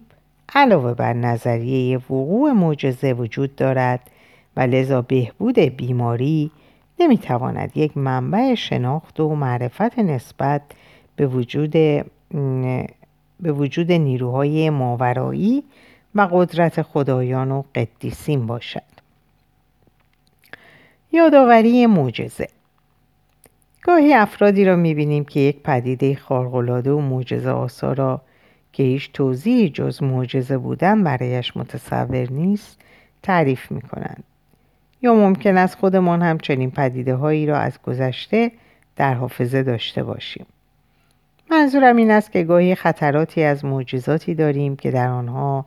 علاوه 0.56 0.94
بر 0.94 1.14
نظریه 1.14 1.98
وقوع 1.98 2.52
معجزه 2.52 3.14
وجود 3.14 3.56
دارد 3.56 4.10
و 4.58 4.62
لذا 4.62 5.02
بهبود 5.02 5.60
بیماری 5.60 6.52
نمی‌تواند 7.00 7.72
یک 7.76 7.98
منبع 7.98 8.56
شناخت 8.56 9.20
و 9.20 9.36
معرفت 9.36 10.00
نسبت 10.00 10.62
به 11.16 11.28
وجود 11.28 11.72
به 13.40 13.52
وجود 13.52 13.92
نیروهای 13.92 14.70
ماورایی 14.70 15.64
و 16.16 16.28
قدرت 16.32 16.82
خدایان 16.82 17.52
و 17.52 17.64
قدیسین 17.76 18.48
باشد. 18.48 18.82
یادآوری 21.12 21.86
معجزه 21.86 22.48
گاهی 23.89 24.13
افرادی 24.13 24.65
را 24.65 24.75
می‌بینیم 24.75 25.25
که 25.25 25.39
یک 25.39 25.63
پدیده 25.63 26.15
خارق‌العاده 26.15 26.91
و 26.91 26.99
معجزه 26.99 27.49
آسا 27.49 27.93
را 27.93 28.21
که 28.73 28.84
هیچ 28.84 29.12
توضیحی 29.12 29.69
جز 29.69 30.04
معجزه 30.04 30.58
بودن 30.58 31.04
برایش 31.04 31.58
متصور 31.58 32.32
نیست 32.32 32.80
تعریف 33.23 33.71
می‌کنند. 33.71 34.23
یا 35.02 35.13
ممکن 35.13 35.58
است 35.58 35.78
خودمان 35.78 36.21
هم 36.21 36.38
چنین 36.38 36.71
پدیده 36.71 37.15
هایی 37.15 37.45
را 37.45 37.58
از 37.58 37.82
گذشته 37.82 38.52
در 38.95 39.13
حافظه 39.13 39.63
داشته 39.63 40.04
باشیم. 40.04 40.45
منظورم 41.52 41.95
این 41.95 42.12
است 42.12 42.32
که 42.32 42.43
گاهی 42.43 42.75
خطراتی 42.75 43.43
از 43.43 43.65
معجزاتی 43.65 44.36
داریم 44.36 44.75
که 44.75 44.91
در 44.91 45.08
آنها 45.08 45.65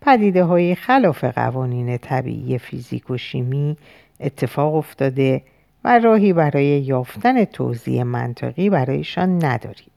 پدیده 0.00 0.44
های 0.44 0.74
خلاف 0.74 1.24
قوانین 1.24 1.98
طبیعی 1.98 2.58
فیزیک 2.58 3.10
و 3.10 3.16
شیمی 3.16 3.76
اتفاق 4.20 4.74
افتاده 4.74 5.42
و 5.84 5.98
راهی 5.98 6.32
برای 6.32 6.64
یافتن 6.64 7.44
توضیح 7.44 8.02
منطقی 8.02 8.70
برایشان 8.70 9.44
نداریم. 9.44 9.90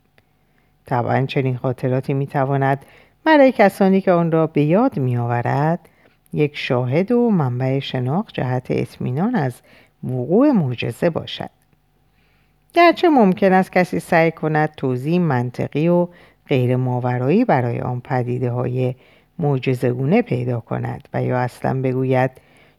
طبعا 0.85 1.25
چنین 1.25 1.57
خاطراتی 1.57 2.13
می‌تواند 2.13 2.85
برای 3.23 3.51
کسانی 3.51 4.01
که 4.01 4.11
آن 4.11 4.31
را 4.31 4.47
به 4.47 4.63
یاد 4.63 4.99
میآورد 4.99 5.79
یک 6.33 6.57
شاهد 6.57 7.11
و 7.11 7.29
منبع 7.29 7.79
شناخت 7.79 8.33
جهت 8.33 8.67
اطمینان 8.69 9.35
از 9.35 9.61
وقوع 10.03 10.51
معجزه 10.51 11.09
باشد 11.09 11.49
گرچه 12.73 13.09
ممکن 13.09 13.53
است 13.53 13.71
کسی 13.71 13.99
سعی 13.99 14.31
کند 14.31 14.69
توضیح 14.77 15.19
منطقی 15.19 15.87
و 15.87 16.07
غیر 16.47 16.75
ماورایی 16.75 17.45
برای 17.45 17.79
آن 17.79 17.99
پدیده 17.99 18.51
های 18.51 18.95
پیدا 20.21 20.59
کند 20.59 21.07
و 21.13 21.23
یا 21.23 21.39
اصلا 21.39 21.81
بگوید 21.81 22.31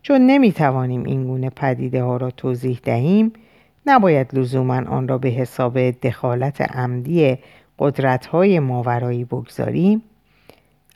چون 0.07 0.27
نمی‌توانیم 0.27 1.05
این 1.05 1.25
گونه 1.25 1.51
پدیده 1.51 2.03
ها 2.03 2.17
را 2.17 2.31
توضیح 2.31 2.81
دهیم 2.83 3.33
نباید 3.87 4.39
لزوما 4.39 4.83
آن 4.89 5.09
را 5.09 5.19
به 5.19 5.29
حساب 5.29 5.91
دخالت 5.91 6.61
عمدی 6.61 7.39
قدرت 7.79 8.27
های 8.27 8.59
ماورایی 8.59 9.25
بگذاریم. 9.25 10.03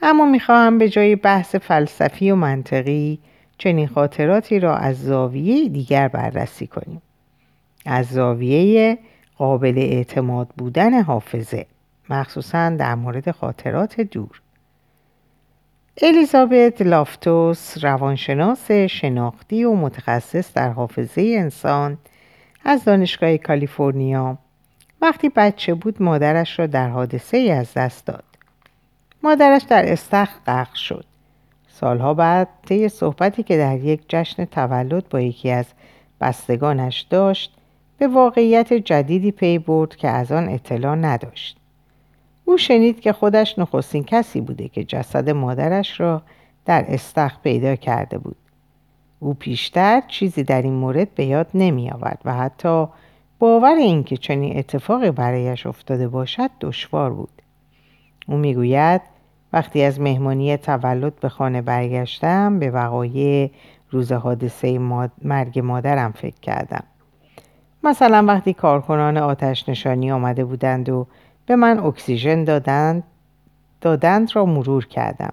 اما 0.02 0.26
می‌خواهم 0.26 0.78
به 0.78 0.88
جای 0.88 1.16
بحث 1.16 1.54
فلسفی 1.54 2.30
و 2.30 2.34
منطقی 2.34 3.18
چنین 3.58 3.88
خاطراتی 3.88 4.60
را 4.60 4.76
از 4.76 5.02
زاویه 5.02 5.68
دیگر 5.68 6.08
بررسی 6.08 6.66
کنیم. 6.66 7.02
از 7.86 8.06
زاویه 8.06 8.98
قابل 9.38 9.78
اعتماد 9.78 10.48
بودن 10.58 11.02
حافظه 11.02 11.66
مخصوصا 12.10 12.70
در 12.70 12.94
مورد 12.94 13.30
خاطرات 13.30 14.00
دور. 14.00 14.40
الیزابت 15.96 16.82
لافتوس 16.82 17.84
روانشناس 17.84 18.70
شناختی 18.70 19.64
و 19.64 19.74
متخصص 19.74 20.52
در 20.54 20.70
حافظه 20.70 21.34
انسان 21.38 21.98
از 22.64 22.84
دانشگاه 22.84 23.36
کالیفرنیا. 23.36 24.38
وقتی 25.02 25.28
بچه 25.28 25.74
بود 25.74 26.02
مادرش 26.02 26.58
را 26.58 26.66
در 26.66 26.88
حادثه 26.88 27.36
ای 27.36 27.50
از 27.50 27.74
دست 27.74 28.06
داد. 28.06 28.24
مادرش 29.22 29.62
در 29.62 29.92
استخ 29.92 30.30
غرق 30.46 30.74
شد. 30.74 31.04
سالها 31.68 32.14
بعد 32.14 32.48
طی 32.66 32.88
صحبتی 32.88 33.42
که 33.42 33.56
در 33.56 33.78
یک 33.78 34.00
جشن 34.08 34.44
تولد 34.44 35.08
با 35.08 35.20
یکی 35.20 35.50
از 35.50 35.66
بستگانش 36.20 37.00
داشت 37.00 37.54
به 37.98 38.08
واقعیت 38.08 38.72
جدیدی 38.72 39.32
پی 39.32 39.58
برد 39.58 39.96
که 39.96 40.08
از 40.08 40.32
آن 40.32 40.48
اطلاع 40.48 40.94
نداشت. 40.94 41.59
او 42.50 42.58
شنید 42.58 43.00
که 43.00 43.12
خودش 43.12 43.58
نخستین 43.58 44.04
کسی 44.04 44.40
بوده 44.40 44.68
که 44.68 44.84
جسد 44.84 45.30
مادرش 45.30 46.00
را 46.00 46.22
در 46.64 46.84
استخ 46.88 47.40
پیدا 47.42 47.76
کرده 47.76 48.18
بود. 48.18 48.36
او 49.20 49.34
پیشتر 49.34 50.02
چیزی 50.08 50.42
در 50.42 50.62
این 50.62 50.72
مورد 50.72 51.14
به 51.14 51.24
یاد 51.24 51.46
نمی 51.54 51.90
آورد 51.90 52.18
و 52.24 52.34
حتی 52.34 52.86
باور 53.38 53.74
اینکه 53.74 54.16
چنین 54.16 54.58
اتفاقی 54.58 55.10
برایش 55.10 55.66
افتاده 55.66 56.08
باشد 56.08 56.50
دشوار 56.60 57.10
بود. 57.10 57.42
او 58.28 58.36
می‌گوید 58.36 59.00
وقتی 59.52 59.82
از 59.82 60.00
مهمانی 60.00 60.56
تولد 60.56 61.20
به 61.20 61.28
خانه 61.28 61.62
برگشتم 61.62 62.58
به 62.58 62.70
وقایع 62.70 63.50
روز 63.90 64.12
حادثه 64.12 64.78
مرگ 65.22 65.58
مادرم 65.58 66.12
فکر 66.12 66.40
کردم. 66.40 66.84
مثلا 67.84 68.24
وقتی 68.28 68.52
کارکنان 68.52 69.16
آتش 69.16 69.68
نشانی 69.68 70.12
آمده 70.12 70.44
بودند 70.44 70.88
و 70.88 71.06
به 71.50 71.56
من 71.56 71.78
اکسیژن 71.78 72.44
دادند 72.44 73.02
دادند 73.80 74.36
را 74.36 74.44
مرور 74.44 74.86
کردم. 74.86 75.32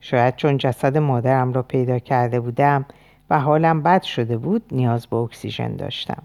شاید 0.00 0.36
چون 0.36 0.56
جسد 0.56 0.98
مادرم 0.98 1.52
را 1.52 1.62
پیدا 1.62 1.98
کرده 1.98 2.40
بودم 2.40 2.84
و 3.30 3.40
حالم 3.40 3.82
بد 3.82 4.02
شده 4.02 4.36
بود 4.36 4.62
نیاز 4.72 5.06
به 5.06 5.16
اکسیژن 5.16 5.76
داشتم. 5.76 6.22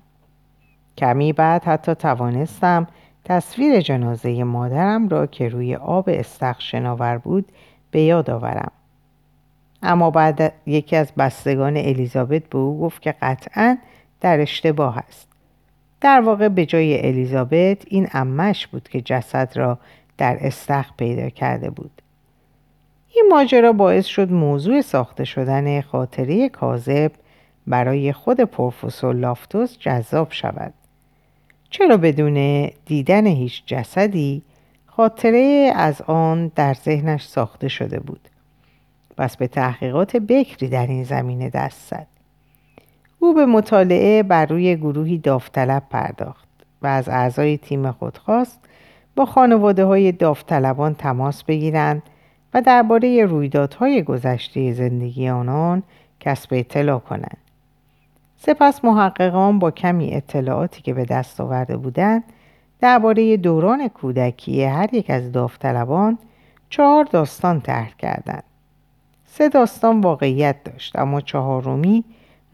کمی 0.98 1.34
بعد 1.34 1.64
حتی 1.64 1.96
توانستم 1.96 2.88
تصویر 3.26 3.82
جنازه 3.82 4.44
مادرم 4.44 5.10
را 5.10 5.28
که 5.28 5.50
روی 5.50 5.76
آب 5.76 6.06
استخ 6.08 6.62
شناور 6.62 7.18
بود 7.18 7.52
به 7.92 8.02
یاد 8.02 8.30
آورم. 8.30 8.72
اما 9.84 10.12
بعد 10.12 10.54
یکی 10.66 10.96
از 10.96 11.12
بستگان 11.18 11.78
الیزابت 11.78 12.44
به 12.44 12.58
او 12.58 12.82
گفت 12.82 13.02
که 13.02 13.16
قطعا 13.22 13.78
در 14.22 14.42
اشتباه 14.42 14.98
است. 14.98 15.35
در 16.02 16.22
واقع 16.22 16.48
به 16.48 16.66
جای 16.66 17.08
الیزابت 17.08 17.78
این 17.88 18.08
امش 18.14 18.68
بود 18.68 18.90
که 18.90 19.02
جسد 19.02 19.52
را 19.56 19.80
در 20.18 20.38
استخ 20.42 20.92
پیدا 20.98 21.30
کرده 21.30 21.70
بود. 21.70 22.02
این 23.14 23.26
ماجرا 23.30 23.74
باعث 23.74 24.06
شد 24.06 24.32
موضوع 24.32 24.82
ساخته 24.82 25.24
شدن 25.24 25.82
خاطره 25.82 26.50
کاذب 26.50 27.12
برای 27.68 28.14
خود 28.14 28.42
پروفسور 28.42 29.16
لافتوس 29.16 29.78
جذاب 29.80 30.32
شود. 30.32 30.74
چرا 31.70 31.98
بدون 31.98 32.70
دیدن 32.86 33.28
هیچ 33.28 33.64
جسدی 33.66 34.42
خاطره 34.86 35.74
از 35.76 36.02
آن 36.02 36.52
در 36.56 36.74
ذهنش 36.74 37.24
ساخته 37.24 37.68
شده 37.68 38.00
بود؟ 38.00 38.30
پس 39.18 39.38
به 39.38 39.48
تحقیقات 39.48 40.18
بکری 40.18 40.70
در 40.70 40.88
این 40.88 41.04
زمینه 41.04 41.50
دست 41.50 41.90
زد. 41.90 42.08
او 43.20 43.34
به 43.34 43.46
مطالعه 43.46 44.24
بر 44.24 44.46
روی 44.46 44.76
گروهی 44.76 45.18
داوطلب 45.18 45.84
پرداخت 45.90 46.48
و 46.82 46.88
از 46.88 47.10
اعضای 47.10 47.58
تیم 47.58 47.92
خود 47.92 48.18
خواست 48.18 48.60
با 49.16 49.26
خانواده 49.26 49.86
های 49.86 50.12
داوطلبان 50.12 50.96
تماس 50.96 51.44
بگیرند 51.44 52.04
و 52.54 52.62
درباره 52.62 53.26
رویدادهای 53.26 54.04
گذشته 54.04 54.74
زندگی 54.74 55.30
آنان 55.30 55.84
کسب 56.20 56.50
اطلاع 56.52 57.00
کنند. 57.00 57.38
سپس 58.38 58.86
محققان 58.86 59.60
با 59.60 59.72
کمی 59.72 60.14
اطلاعاتی 60.14 60.82
که 60.82 60.94
به 60.94 61.06
دست 61.06 61.42
آورده 61.42 61.78
بودند 61.78 62.24
درباره 62.80 63.38
دوران 63.38 63.88
کودکی 63.88 64.64
هر 64.64 64.94
یک 64.94 65.10
از 65.10 65.32
داوطلبان 65.32 66.18
چهار 66.70 67.04
داستان 67.04 67.62
طرح 67.62 67.92
کردند. 67.98 68.44
سه 69.26 69.50
داستان 69.50 70.02
واقعیت 70.02 70.64
داشت 70.64 71.00
اما 71.00 71.22
چهارمی 71.22 72.04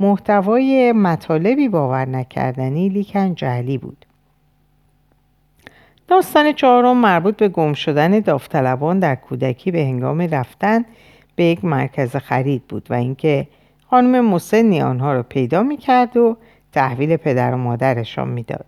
محتوای 0.01 0.91
مطالبی 0.91 1.69
باور 1.69 2.05
نکردنی 2.05 2.89
لیکن 2.89 3.35
جعلی 3.35 3.77
بود. 3.77 4.05
داستان 6.07 6.53
چهارم 6.53 6.97
مربوط 6.97 7.37
به 7.37 7.47
گم 7.49 7.73
شدن 7.73 8.19
داوطلبان 8.19 8.99
در 8.99 9.15
کودکی 9.15 9.71
به 9.71 9.79
هنگام 9.79 10.21
رفتن 10.21 10.85
به 11.35 11.43
یک 11.43 11.65
مرکز 11.65 12.15
خرید 12.15 12.67
بود 12.67 12.87
و 12.89 12.93
اینکه 12.93 13.47
خانم 13.89 14.25
مسنی 14.25 14.81
آنها 14.81 15.13
را 15.13 15.23
پیدا 15.23 15.63
می 15.63 15.77
کرد 15.77 16.17
و 16.17 16.37
تحویل 16.71 17.17
پدر 17.17 17.53
و 17.53 17.57
مادرشان 17.57 18.27
می‌داد. 18.27 18.65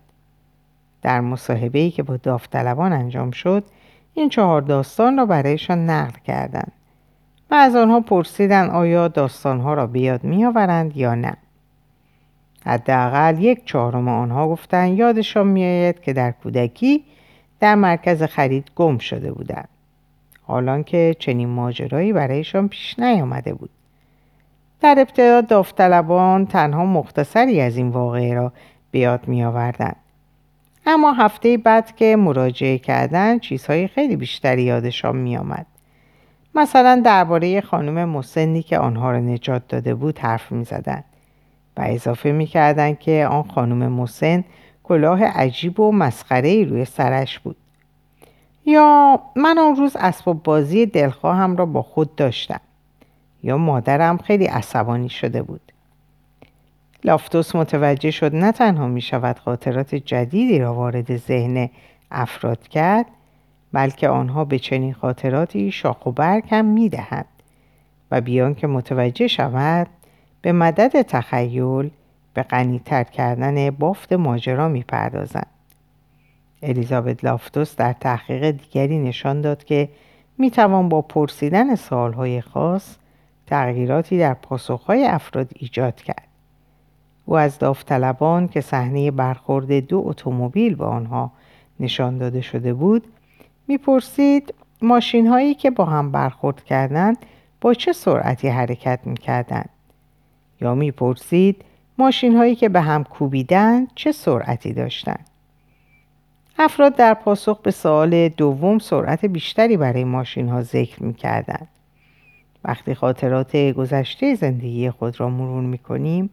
در 1.02 1.20
مصاحبه 1.20 1.90
که 1.90 2.02
با 2.02 2.16
داوطلبان 2.16 2.92
انجام 2.92 3.30
شد 3.30 3.64
این 4.14 4.28
چهار 4.28 4.62
داستان 4.62 5.16
را 5.16 5.26
برایشان 5.26 5.90
نقل 5.90 6.18
کردند 6.24 6.72
از 7.56 7.76
آنها 7.76 8.00
پرسیدند 8.00 8.70
آیا 8.70 9.08
داستانها 9.08 9.74
را 9.74 9.86
بیاد 9.86 10.24
میآورند 10.24 10.96
یا 10.96 11.14
نه 11.14 11.36
حداقل 12.66 13.42
یک 13.42 13.64
چهارم 13.64 14.08
آنها 14.08 14.48
گفتند 14.48 14.98
یادشان 14.98 15.46
میآید 15.46 16.00
که 16.00 16.12
در 16.12 16.30
کودکی 16.30 17.04
در 17.60 17.74
مرکز 17.74 18.22
خرید 18.22 18.70
گم 18.76 18.98
شده 18.98 19.32
بودند 19.32 19.68
حالان 20.42 20.84
که 20.84 21.16
چنین 21.18 21.48
ماجرایی 21.48 22.12
برایشان 22.12 22.68
پیش 22.68 22.98
نیامده 22.98 23.54
بود 23.54 23.70
در 24.80 24.94
ابتدا 24.98 25.40
داوطلبان 25.40 26.46
تنها 26.46 26.84
مختصری 26.84 27.60
از 27.60 27.76
این 27.76 27.88
واقعه 27.88 28.34
را 28.34 28.52
به 28.90 28.98
یاد 28.98 29.28
می 29.28 29.44
آوردن. 29.44 29.92
اما 30.86 31.12
هفته 31.12 31.56
بعد 31.56 31.96
که 31.96 32.16
مراجعه 32.16 32.78
کردن 32.78 33.38
چیزهای 33.38 33.88
خیلی 33.88 34.16
بیشتری 34.16 34.62
یادشان 34.62 35.16
می 35.16 35.36
آمد. 35.36 35.66
مثلا 36.54 37.02
درباره 37.04 37.60
خانم 37.60 38.08
مسنی 38.08 38.62
که 38.62 38.78
آنها 38.78 39.10
را 39.10 39.18
نجات 39.18 39.68
داده 39.68 39.94
بود 39.94 40.18
حرف 40.18 40.52
می 40.52 40.66
و 41.76 41.80
اضافه 41.86 42.32
می 42.32 42.46
که 43.00 43.26
آن 43.30 43.42
خانم 43.42 43.92
مسن 43.92 44.44
کلاه 44.82 45.24
عجیب 45.24 45.80
و 45.80 45.92
مسخره 45.92 46.64
روی 46.64 46.84
سرش 46.84 47.38
بود. 47.38 47.56
یا 48.66 49.20
من 49.36 49.58
آن 49.58 49.76
روز 49.76 49.96
اسباب 49.96 50.42
بازی 50.42 50.86
دلخواهم 50.86 51.56
را 51.56 51.66
با 51.66 51.82
خود 51.82 52.16
داشتم. 52.16 52.60
یا 53.42 53.56
مادرم 53.56 54.18
خیلی 54.18 54.44
عصبانی 54.44 55.08
شده 55.08 55.42
بود. 55.42 55.72
لافتوس 57.04 57.56
متوجه 57.56 58.10
شد 58.10 58.34
نه 58.34 58.52
تنها 58.52 58.86
می 58.86 59.00
شود 59.00 59.38
خاطرات 59.38 59.94
جدیدی 59.94 60.58
را 60.58 60.74
وارد 60.74 61.16
ذهن 61.16 61.70
افراد 62.10 62.68
کرد 62.68 63.06
بلکه 63.74 64.08
آنها 64.08 64.44
به 64.44 64.58
چنین 64.58 64.94
خاطراتی 64.94 65.72
شاخ 65.72 66.06
و 66.06 66.12
برگ 66.12 66.44
هم 66.50 66.64
می 66.64 66.88
دهند 66.88 67.28
و 68.10 68.20
بیان 68.20 68.54
که 68.54 68.66
متوجه 68.66 69.26
شود 69.26 69.86
به 70.42 70.52
مدد 70.52 71.02
تخیل 71.02 71.90
به 72.34 72.42
غنیتر 72.42 73.04
کردن 73.04 73.70
بافت 73.70 74.12
ماجرا 74.12 74.68
می 74.68 74.82
پردازند. 74.82 75.46
الیزابت 76.62 77.24
لافتوس 77.24 77.76
در 77.76 77.92
تحقیق 77.92 78.50
دیگری 78.50 78.98
نشان 78.98 79.40
داد 79.40 79.64
که 79.64 79.88
می 80.38 80.50
توان 80.50 80.88
با 80.88 81.02
پرسیدن 81.02 81.74
سوالهای 81.74 82.40
خاص 82.40 82.96
تغییراتی 83.46 84.18
در 84.18 84.34
پاسخهای 84.34 85.06
افراد 85.06 85.50
ایجاد 85.54 85.96
کرد. 85.96 86.28
او 87.24 87.36
از 87.36 87.58
داوطلبان 87.58 88.48
که 88.48 88.60
صحنه 88.60 89.10
برخورد 89.10 89.72
دو 89.72 90.02
اتومبیل 90.06 90.74
به 90.74 90.84
آنها 90.84 91.32
نشان 91.80 92.18
داده 92.18 92.40
شده 92.40 92.74
بود 92.74 93.06
می‌پرسید 93.68 94.54
ماشین 94.82 95.26
هایی 95.26 95.54
که 95.54 95.70
با 95.70 95.84
هم 95.84 96.12
برخورد 96.12 96.64
کردند 96.64 97.16
با 97.60 97.74
چه 97.74 97.92
سرعتی 97.92 98.48
حرکت 98.48 99.00
می‌کردند؟ 99.04 99.68
یا 100.60 100.74
می‌پرسید 100.74 101.64
ماشین 101.98 102.36
هایی 102.36 102.54
که 102.54 102.68
به 102.68 102.80
هم 102.80 103.04
کوبیدند 103.04 103.90
چه 103.94 104.12
سرعتی 104.12 104.72
داشتند؟ 104.72 105.26
افراد 106.58 106.96
در 106.96 107.14
پاسخ 107.14 107.60
به 107.60 107.70
سوال 107.70 108.28
دوم 108.28 108.78
سرعت 108.78 109.24
بیشتری 109.24 109.76
برای 109.76 110.04
ماشین 110.04 110.48
ها 110.48 110.62
ذکر 110.62 111.02
می‌کردند. 111.02 111.68
وقتی 112.64 112.94
خاطرات 112.94 113.56
گذشته 113.56 114.34
زندگی 114.34 114.90
خود 114.90 115.20
را 115.20 115.28
مرور 115.28 115.62
می‌کنیم 115.62 116.30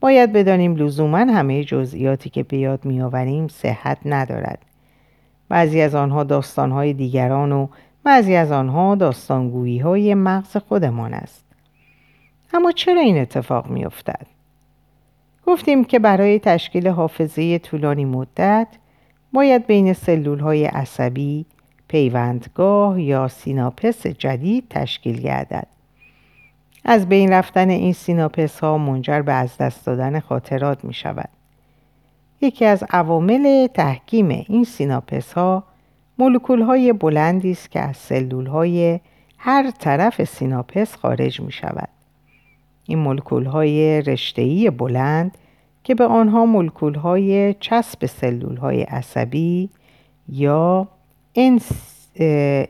باید 0.00 0.32
بدانیم 0.32 0.76
لزوما 0.76 1.18
همه 1.18 1.64
جزئیاتی 1.64 2.30
که 2.30 2.42
به 2.42 2.56
یاد 2.56 2.84
میآوریم 2.84 3.48
صحت 3.48 3.98
ندارد. 4.04 4.58
بعضی 5.48 5.80
از 5.80 5.94
آنها 5.94 6.24
داستانهای 6.24 6.92
دیگران 6.92 7.52
و 7.52 7.68
بعضی 8.04 8.34
از 8.34 8.52
آنها 8.52 8.94
داستانگویی 8.94 9.78
های 9.78 10.14
مغز 10.14 10.56
خودمان 10.56 11.14
است. 11.14 11.44
اما 12.54 12.72
چرا 12.72 13.00
این 13.00 13.18
اتفاق 13.18 13.66
میافتد؟ 13.66 14.26
گفتیم 15.46 15.84
که 15.84 15.98
برای 15.98 16.38
تشکیل 16.38 16.88
حافظه 16.88 17.58
طولانی 17.58 18.04
مدت 18.04 18.68
باید 19.32 19.66
بین 19.66 19.92
سلول 19.92 20.38
های 20.38 20.64
عصبی 20.64 21.46
پیوندگاه 21.88 23.02
یا 23.02 23.28
سیناپس 23.28 24.06
جدید 24.06 24.66
تشکیل 24.70 25.20
گردد. 25.20 25.66
از 26.84 27.08
بین 27.08 27.32
رفتن 27.32 27.70
این 27.70 27.92
سیناپس 27.92 28.60
ها 28.60 28.78
منجر 28.78 29.22
به 29.22 29.32
از 29.32 29.56
دست 29.56 29.86
دادن 29.86 30.20
خاطرات 30.20 30.84
می 30.84 30.94
شود 30.94 31.28
یکی 32.40 32.64
از 32.64 32.84
عوامل 32.90 33.66
تحکیم 33.66 34.28
این 34.28 34.64
سیناپس 34.64 35.32
ها 35.32 35.64
مولکول 36.18 36.62
های 36.62 36.92
بلندی 36.92 37.50
است 37.50 37.70
که 37.70 37.80
از 37.80 37.96
سلول 37.96 38.46
های 38.46 39.00
هر 39.38 39.70
طرف 39.70 40.24
سیناپس 40.24 40.96
خارج 40.96 41.40
می 41.40 41.52
شود. 41.52 41.88
این 42.86 42.98
مولکول 42.98 43.44
های 43.44 44.02
رشته‌ای 44.02 44.70
بلند 44.70 45.38
که 45.84 45.94
به 45.94 46.04
آنها 46.04 46.46
مولکول 46.46 46.94
های 46.94 47.54
چسب 47.54 48.06
سلول 48.06 48.56
های 48.56 48.82
عصبی 48.82 49.70
یا 50.28 50.88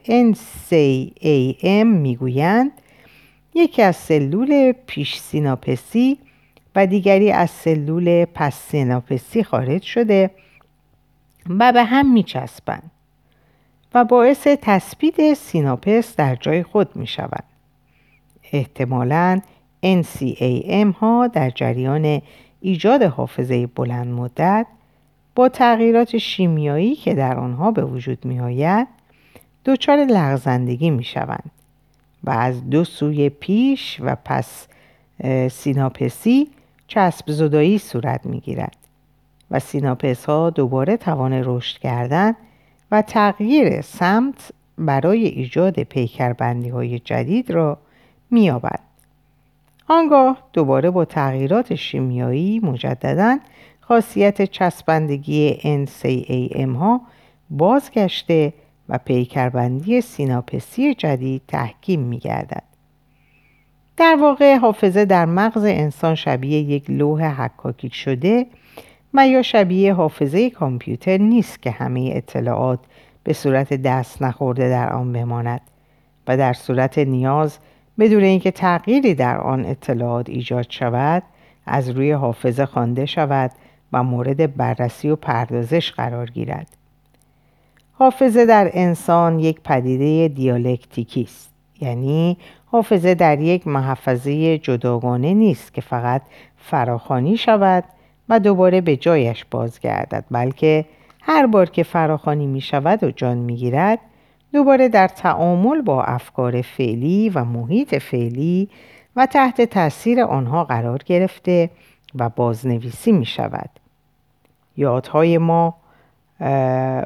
NCAM 0.09 1.85
می‌گویند 1.85 2.71
یکی 3.55 3.83
از 3.83 3.97
سلول 3.97 4.73
پیش 4.87 5.19
سیناپسی 5.19 6.19
و 6.77 6.87
دیگری 6.87 7.33
از 7.33 7.51
سلول 7.51 8.25
پس 8.25 8.55
سیناپسی 8.55 9.45
خارج 9.45 9.83
شده 9.83 10.31
و 11.49 11.73
به 11.73 11.85
هم 11.85 12.13
میچسبند 12.13 12.91
و 13.95 14.05
باعث 14.05 14.47
تثبیت 14.63 15.35
سیناپس 15.35 16.17
در 16.17 16.37
جای 16.37 16.63
خود 16.63 16.97
می 16.97 17.07
شوند. 17.07 17.45
احتمالاً 18.53 19.41
NCAM 19.85 20.95
ها 20.97 21.27
در 21.27 21.51
جریان 21.51 22.23
ایجاد 22.61 23.03
حافظه 23.03 23.67
بلند 23.67 24.07
مدت 24.07 24.67
با 25.35 25.49
تغییرات 25.49 26.19
شیمیایی 26.19 26.97
که 26.97 27.15
در 27.15 27.37
آنها 27.37 27.71
به 27.71 27.85
وجود 27.85 28.25
می 28.25 28.41
آید 28.41 28.89
دچار 29.65 29.97
لغزندگی 29.97 30.91
می 30.91 31.05
شوند 31.05 31.51
و 32.25 32.31
از 32.31 32.71
دو 32.71 32.85
سوی 32.85 33.29
پیش 33.29 34.01
و 34.01 34.17
پس 34.25 34.67
سیناپسی 35.51 36.49
چسب 36.87 37.31
زدایی 37.31 37.79
صورت 37.79 38.27
می 38.27 38.41
گیرد 38.41 38.77
و 39.51 39.59
سیناپس 39.59 40.25
ها 40.25 40.51
دوباره 40.51 40.97
توان 40.97 41.33
رشد 41.33 41.79
کردن 41.79 42.35
و 42.91 43.03
تغییر 43.03 43.81
سمت 43.81 44.53
برای 44.79 45.27
ایجاد 45.27 45.83
پیکربندی 45.83 46.69
های 46.69 46.99
جدید 46.99 47.51
را 47.51 47.79
میابد. 48.31 48.81
آنگاه 49.89 50.39
دوباره 50.53 50.91
با 50.91 51.05
تغییرات 51.05 51.75
شیمیایی 51.75 52.61
مجددا 52.61 53.39
خاصیت 53.81 54.43
چسبندگی 54.43 55.55
NCAM 55.55 56.77
ها 56.77 57.01
بازگشته 57.51 58.53
و 58.89 58.99
پیکربندی 58.99 60.01
سیناپسی 60.01 60.95
جدید 60.95 61.43
تحکیم 61.49 62.01
می 62.01 62.19
گردد. 62.19 62.74
در 63.97 64.17
واقع 64.21 64.57
حافظه 64.57 65.05
در 65.05 65.25
مغز 65.25 65.65
انسان 65.65 66.15
شبیه 66.15 66.59
یک 66.59 66.91
لوح 66.91 67.43
حکاکی 67.43 67.91
شده 67.91 68.47
و 69.15 69.29
یا 69.29 69.43
شبیه 69.43 69.95
حافظه 69.95 70.51
کامپیوتر 70.51 71.19
نیست 71.19 71.63
که 71.63 71.71
همه 71.71 72.11
اطلاعات 72.15 72.79
به 73.25 73.33
صورت 73.33 73.75
دست 73.75 74.23
نخورده 74.23 74.69
در 74.69 74.93
آن 74.93 75.13
بماند 75.13 75.61
و 76.29 76.37
در 76.37 76.53
صورت 76.53 76.99
نیاز 76.99 77.59
بدون 77.99 78.23
اینکه 78.23 78.51
تغییری 78.51 79.15
در 79.15 79.39
آن 79.39 79.65
اطلاعات 79.65 80.29
ایجاد 80.29 80.67
شود 80.69 81.23
از 81.67 81.91
روی 81.91 82.13
حافظه 82.13 82.67
خوانده 82.67 83.07
شود 83.07 83.51
و 83.93 84.03
مورد 84.03 84.57
بررسی 84.57 85.09
و 85.09 85.17
پردازش 85.17 85.93
قرار 85.93 86.31
گیرد. 86.31 86.69
حافظه 87.93 88.47
در 88.47 88.71
انسان 88.73 89.39
یک 89.39 89.61
پدیده 89.61 90.35
دیالکتیکی 90.35 91.23
است 91.23 91.51
یعنی 91.81 92.37
حافظه 92.75 93.15
در 93.15 93.41
یک 93.41 93.67
محفظه 93.67 94.59
جداگانه 94.59 95.35
نیست 95.35 95.75
که 95.75 95.81
فقط 95.81 96.23
فراخانی 96.57 97.37
شود 97.37 97.85
و 98.29 98.41
دوباره 98.41 98.81
به 98.81 98.97
جایش 98.97 99.45
بازگردد 99.51 100.25
بلکه 100.31 100.85
هر 101.23 101.47
بار 101.47 101.71
که 101.71 101.83
فراخانی 101.83 102.47
می 102.47 102.61
شود 102.61 103.05
و 103.05 103.11
جان 103.11 103.39
می 103.39 103.57
گیرد 103.57 103.99
دوباره 104.53 104.89
در 104.89 105.09
تعامل 105.09 105.83
با 105.83 106.05
افکار 106.05 106.63
فعلی 106.63 107.29
و 107.29 107.45
محیط 107.45 107.95
فعلی 107.95 108.69
و 109.17 109.27
تحت 109.27 109.61
تاثیر 109.61 110.21
آنها 110.21 110.65
قرار 110.65 110.99
گرفته 111.07 111.71
و 112.15 112.29
بازنویسی 112.29 113.13
می 113.13 113.27
شود. 113.27 113.71
یادهای 114.77 115.39
ما 115.39 115.75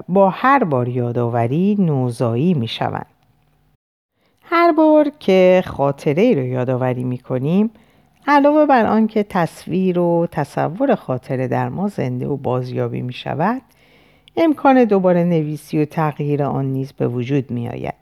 با 0.09 0.31
هر 0.31 0.65
بار 0.65 0.89
یادآوری 0.89 1.77
نوزایی 1.79 2.55
می 2.55 2.69
شوند. 2.69 3.18
هر 4.51 4.73
بار 4.73 5.13
که 5.19 5.63
خاطره 5.67 6.23
ای 6.23 6.35
رو 6.35 6.43
یادآوری 6.43 7.05
می 7.05 7.19
کنیم 7.19 7.71
علاوه 8.27 8.67
بر 8.67 8.87
آنکه 8.87 9.23
تصویر 9.23 9.99
و 9.99 10.27
تصور 10.31 10.95
خاطره 10.95 11.49
در 11.49 11.69
ما 11.69 11.89
زنده 11.89 12.27
و 12.27 12.37
بازیابی 12.37 13.03
می 13.03 13.13
شود 13.13 13.63
امکان 14.37 14.85
دوباره 14.85 15.25
نویسی 15.25 15.83
و 15.83 15.85
تغییر 15.85 16.43
آن 16.43 16.65
نیز 16.65 16.93
به 16.93 17.09
وجود 17.09 17.51
می 17.51 17.69
آید 17.69 17.95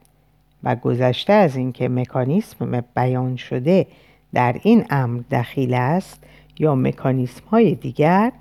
و 0.63 0.75
گذشته 0.75 1.33
از 1.33 1.55
اینکه 1.55 1.89
مکانیسم 1.89 2.83
بیان 2.95 3.35
شده 3.35 3.87
در 4.33 4.55
این 4.63 4.85
امر 4.89 5.21
دخیل 5.31 5.73
است 5.73 6.23
یا 6.59 6.75
مکانیسم 6.75 7.43
های 7.51 7.75
دیگر 7.75 8.31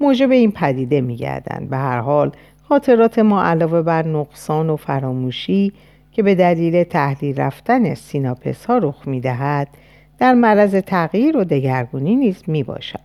موجب 0.00 0.30
این 0.30 0.52
پدیده 0.52 1.00
می 1.00 1.16
گردن. 1.16 1.66
به 1.66 1.76
هر 1.76 1.98
حال 1.98 2.32
خاطرات 2.68 3.18
ما 3.18 3.42
علاوه 3.42 3.82
بر 3.82 4.06
نقصان 4.06 4.70
و 4.70 4.76
فراموشی 4.76 5.72
که 6.16 6.22
به 6.22 6.34
دلیل 6.34 6.84
تحلیل 6.84 7.40
رفتن 7.40 7.94
سیناپس 7.94 8.66
ها 8.66 8.78
رخ 8.78 9.08
می 9.08 9.20
دهد 9.20 9.68
در 10.18 10.34
معرض 10.34 10.74
تغییر 10.74 11.36
و 11.36 11.44
دگرگونی 11.44 12.16
نیز 12.16 12.42
می 12.46 12.62
باشد. 12.62 13.00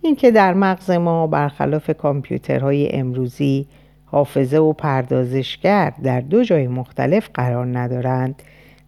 اینکه 0.00 0.30
در 0.30 0.54
مغز 0.54 0.90
ما 0.90 1.26
برخلاف 1.26 1.90
کامپیوترهای 1.90 2.92
امروزی 2.92 3.66
حافظه 4.04 4.58
و 4.58 4.72
پردازشگر 4.72 5.92
در 6.02 6.20
دو 6.20 6.44
جای 6.44 6.68
مختلف 6.68 7.28
قرار 7.34 7.78
ندارند 7.78 8.42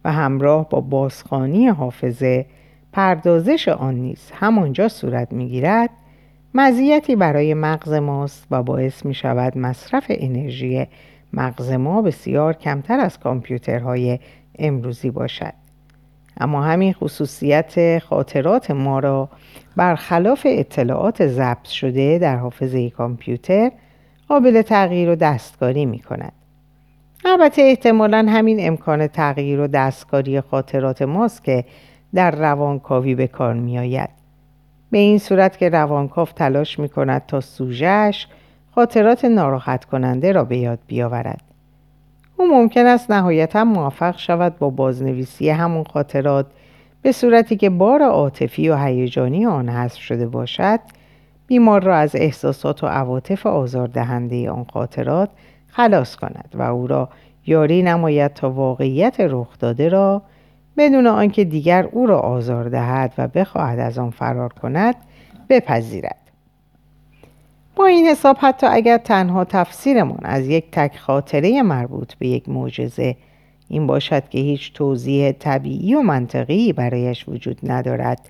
و 0.05 0.11
همراه 0.11 0.69
با 0.69 0.81
بازخانی 0.81 1.67
حافظه 1.67 2.45
پردازش 2.93 3.67
آن 3.67 3.95
نیز 3.95 4.31
همانجا 4.33 4.87
صورت 4.87 5.33
می‌گیرد 5.33 5.89
مزیتی 6.53 7.15
برای 7.15 7.53
مغز 7.53 7.93
ماست 7.93 8.47
و 8.51 8.63
باعث 8.63 9.05
می 9.05 9.13
شود 9.13 9.57
مصرف 9.57 10.05
انرژی 10.09 10.87
مغز 11.35 11.71
ما 11.71 12.01
بسیار 12.01 12.53
کمتر 12.53 12.99
از 12.99 13.19
کامپیوترهای 13.19 14.19
امروزی 14.59 15.11
باشد 15.11 15.53
اما 16.37 16.63
همین 16.63 16.93
خصوصیت 16.93 17.99
خاطرات 17.99 18.71
ما 18.71 18.99
را 18.99 19.29
برخلاف 19.75 20.47
اطلاعات 20.49 21.27
ضبط 21.27 21.67
شده 21.67 22.19
در 22.19 22.35
حافظه 22.35 22.89
کامپیوتر 22.89 23.71
قابل 24.27 24.61
تغییر 24.61 25.09
و 25.09 25.15
دستکاری 25.15 25.85
می 25.85 25.99
کند. 25.99 26.33
البته 27.25 27.61
احتمالا 27.61 28.25
همین 28.29 28.67
امکان 28.67 29.07
تغییر 29.07 29.59
و 29.59 29.67
دستکاری 29.67 30.41
خاطرات 30.41 31.01
ماست 31.01 31.43
که 31.43 31.65
در 32.13 32.31
روانکاوی 32.31 33.15
به 33.15 33.27
کار 33.27 33.53
می 33.53 33.79
آید. 33.79 34.09
به 34.91 34.97
این 34.97 35.17
صورت 35.17 35.57
که 35.57 35.69
روانکاو 35.69 36.27
تلاش 36.27 36.79
می 36.79 36.89
کند 36.89 37.25
تا 37.27 37.41
سوژهش 37.41 38.27
خاطرات 38.75 39.25
ناراحت 39.25 39.85
کننده 39.85 40.31
را 40.31 40.43
به 40.43 40.57
یاد 40.57 40.79
بیاورد. 40.87 41.41
او 42.37 42.47
ممکن 42.47 42.85
است 42.85 43.11
نهایتا 43.11 43.63
موفق 43.63 44.17
شود 44.17 44.57
با 44.59 44.69
بازنویسی 44.69 45.49
همون 45.49 45.83
خاطرات 45.83 46.45
به 47.01 47.11
صورتی 47.11 47.55
که 47.55 47.69
بار 47.69 48.01
عاطفی 48.03 48.69
و 48.69 48.77
هیجانی 48.77 49.45
آن 49.45 49.69
حذف 49.69 49.97
شده 49.97 50.27
باشد 50.27 50.79
بیمار 51.47 51.83
را 51.83 51.97
از 51.97 52.15
احساسات 52.15 52.83
و 52.83 52.87
عواطف 52.87 53.45
آزاردهنده 53.45 54.49
آن 54.49 54.65
خاطرات 54.73 55.29
خلاص 55.67 56.15
کند 56.15 56.49
و 56.53 56.61
او 56.61 56.87
را 56.87 57.09
یاری 57.45 57.83
نماید 57.83 58.33
تا 58.33 58.51
واقعیت 58.51 59.15
رخ 59.19 59.59
داده 59.59 59.89
را 59.89 60.21
بدون 60.77 61.07
آنکه 61.07 61.43
دیگر 61.43 61.89
او 61.91 62.07
را 62.07 62.19
آزار 62.19 62.69
دهد 62.69 63.13
و 63.17 63.27
بخواهد 63.27 63.79
از 63.79 63.97
آن 63.97 64.09
فرار 64.09 64.53
کند 64.53 64.95
بپذیرد 65.49 66.24
با 67.75 67.85
این 67.85 68.05
حساب 68.05 68.37
حتی 68.39 68.67
اگر 68.67 68.97
تنها 68.97 69.43
تفسیرمان 69.45 70.19
از 70.23 70.47
یک 70.47 70.65
تک 70.71 70.97
خاطره 70.97 71.61
مربوط 71.61 72.13
به 72.13 72.27
یک 72.27 72.49
معجزه 72.49 73.15
این 73.69 73.87
باشد 73.87 74.29
که 74.29 74.37
هیچ 74.39 74.73
توضیح 74.73 75.31
طبیعی 75.31 75.95
و 75.95 76.01
منطقی 76.01 76.73
برایش 76.73 77.29
وجود 77.29 77.59
ندارد 77.63 78.29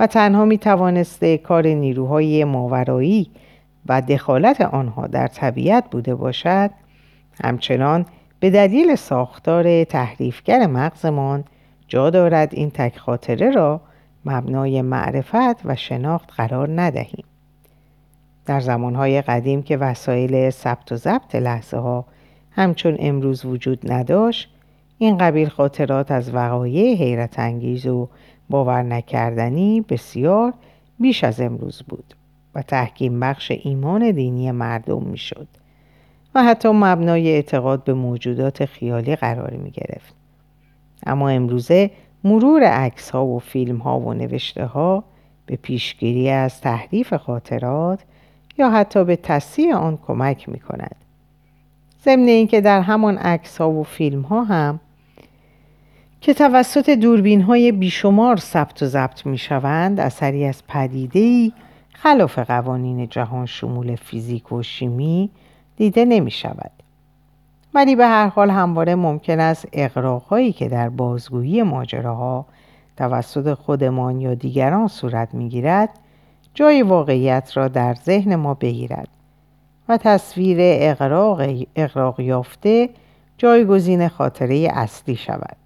و 0.00 0.06
تنها 0.06 0.44
می 0.44 0.58
توانسته 0.58 1.38
کار 1.38 1.66
نیروهای 1.66 2.44
ماورایی 2.44 3.30
و 3.86 4.02
دخالت 4.02 4.60
آنها 4.60 5.06
در 5.06 5.26
طبیعت 5.26 5.90
بوده 5.90 6.14
باشد 6.14 6.70
همچنان 7.44 8.06
به 8.40 8.50
دلیل 8.50 8.94
ساختار 8.94 9.84
تحریفگر 9.84 10.66
مغزمان 10.66 11.44
جا 11.88 12.10
دارد 12.10 12.54
این 12.54 12.70
تک 12.70 12.98
خاطره 12.98 13.50
را 13.50 13.80
مبنای 14.24 14.82
معرفت 14.82 15.66
و 15.66 15.76
شناخت 15.76 16.30
قرار 16.36 16.80
ندهیم. 16.80 17.24
در 18.50 18.60
زمانهای 18.60 19.22
قدیم 19.22 19.62
که 19.62 19.76
وسایل 19.76 20.50
ثبت 20.50 20.92
و 20.92 20.96
ضبط 20.96 21.34
لحظه 21.34 21.76
ها 21.76 22.04
همچون 22.50 22.96
امروز 22.98 23.44
وجود 23.44 23.92
نداشت 23.92 24.50
این 24.98 25.18
قبیل 25.18 25.48
خاطرات 25.48 26.10
از 26.10 26.34
وقایع 26.34 26.94
حیرت 26.96 27.38
انگیز 27.38 27.86
و 27.86 28.08
باور 28.48 28.82
نکردنی 28.82 29.80
بسیار 29.88 30.52
بیش 31.00 31.24
از 31.24 31.40
امروز 31.40 31.82
بود 31.82 32.14
و 32.54 32.62
تحکیم 32.62 33.20
بخش 33.20 33.52
ایمان 33.62 34.10
دینی 34.10 34.50
مردم 34.50 35.02
می‌شد 35.02 35.48
و 36.34 36.42
حتی 36.42 36.68
مبنای 36.68 37.30
اعتقاد 37.30 37.84
به 37.84 37.94
موجودات 37.94 38.64
خیالی 38.64 39.16
قرار 39.16 39.50
می 39.50 39.70
گرفت. 39.70 40.14
اما 41.06 41.28
امروزه 41.28 41.90
مرور 42.24 42.62
عکس 42.64 43.10
ها 43.10 43.26
و 43.26 43.38
فیلم 43.38 43.76
ها 43.76 44.00
و 44.00 44.14
نوشته 44.14 44.66
ها 44.66 45.04
به 45.46 45.56
پیشگیری 45.56 46.30
از 46.30 46.60
تحریف 46.60 47.14
خاطرات 47.14 48.04
یا 48.60 48.70
حتی 48.70 49.04
به 49.04 49.16
تصحیح 49.16 49.76
آن 49.76 49.98
کمک 50.06 50.48
می 50.48 50.60
کند. 50.60 50.96
ضمن 52.04 52.28
اینکه 52.28 52.60
در 52.60 52.80
همان 52.80 53.18
عکس 53.18 53.58
ها 53.58 53.70
و 53.70 53.84
فیلم 53.84 54.22
ها 54.22 54.44
هم 54.44 54.80
که 56.20 56.34
توسط 56.34 56.90
دوربین 56.90 57.40
های 57.40 57.72
بیشمار 57.72 58.36
ثبت 58.36 58.82
و 58.82 58.86
ضبط 58.86 59.26
می 59.26 59.38
شوند 59.38 60.00
اثری 60.00 60.44
از 60.44 60.62
پدیده 60.68 61.52
خلاف 61.92 62.38
قوانین 62.38 63.08
جهان 63.08 63.46
شمول 63.46 63.96
فیزیک 63.96 64.52
و 64.52 64.62
شیمی 64.62 65.30
دیده 65.76 66.04
نمی 66.04 66.30
شود. 66.30 66.70
ولی 67.74 67.96
به 67.96 68.06
هر 68.06 68.26
حال 68.26 68.50
همواره 68.50 68.94
ممکن 68.94 69.40
است 69.40 69.68
اقراقهایی 69.72 70.52
که 70.52 70.68
در 70.68 70.88
بازگویی 70.88 71.62
ماجراها 71.62 72.46
توسط 72.96 73.54
خودمان 73.54 74.20
یا 74.20 74.34
دیگران 74.34 74.88
صورت 74.88 75.34
می 75.34 75.48
گیرد 75.48 75.90
جای 76.54 76.82
واقعیت 76.82 77.52
را 77.54 77.68
در 77.68 77.94
ذهن 77.94 78.36
ما 78.36 78.54
بگیرد 78.54 79.08
و 79.88 79.96
تصویر 79.96 80.58
اقراق, 80.60 81.42
اقراق 81.76 82.20
یافته 82.20 82.90
جایگزین 83.38 84.08
خاطره 84.08 84.68
اصلی 84.72 85.16
شود 85.16 85.56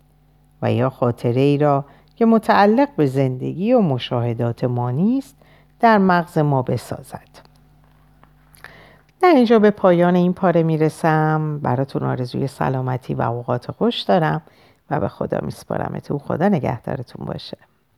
و 0.62 0.72
یا 0.72 0.90
خاطره 0.90 1.40
ای 1.40 1.58
را 1.58 1.84
که 2.16 2.26
متعلق 2.26 2.88
به 2.96 3.06
زندگی 3.06 3.72
و 3.72 3.80
مشاهدات 3.80 4.64
ما 4.64 4.90
نیست 4.90 5.36
در 5.80 5.98
مغز 5.98 6.38
ما 6.38 6.62
بسازد. 6.62 7.28
در 9.20 9.32
اینجا 9.34 9.58
به 9.58 9.70
پایان 9.70 10.14
این 10.14 10.32
پاره 10.32 10.62
می‌رسم. 10.62 11.58
براتون 11.62 12.02
آرزوی 12.02 12.46
سلامتی 12.46 13.14
و 13.14 13.22
اوقات 13.22 13.70
خوش 13.70 14.00
دارم 14.00 14.42
و 14.90 15.00
به 15.00 15.08
خدا 15.08 15.38
میسپارمتون 15.42 16.18
خدا 16.18 16.48
نگهدارتون 16.48 17.26
باشه. 17.26 17.58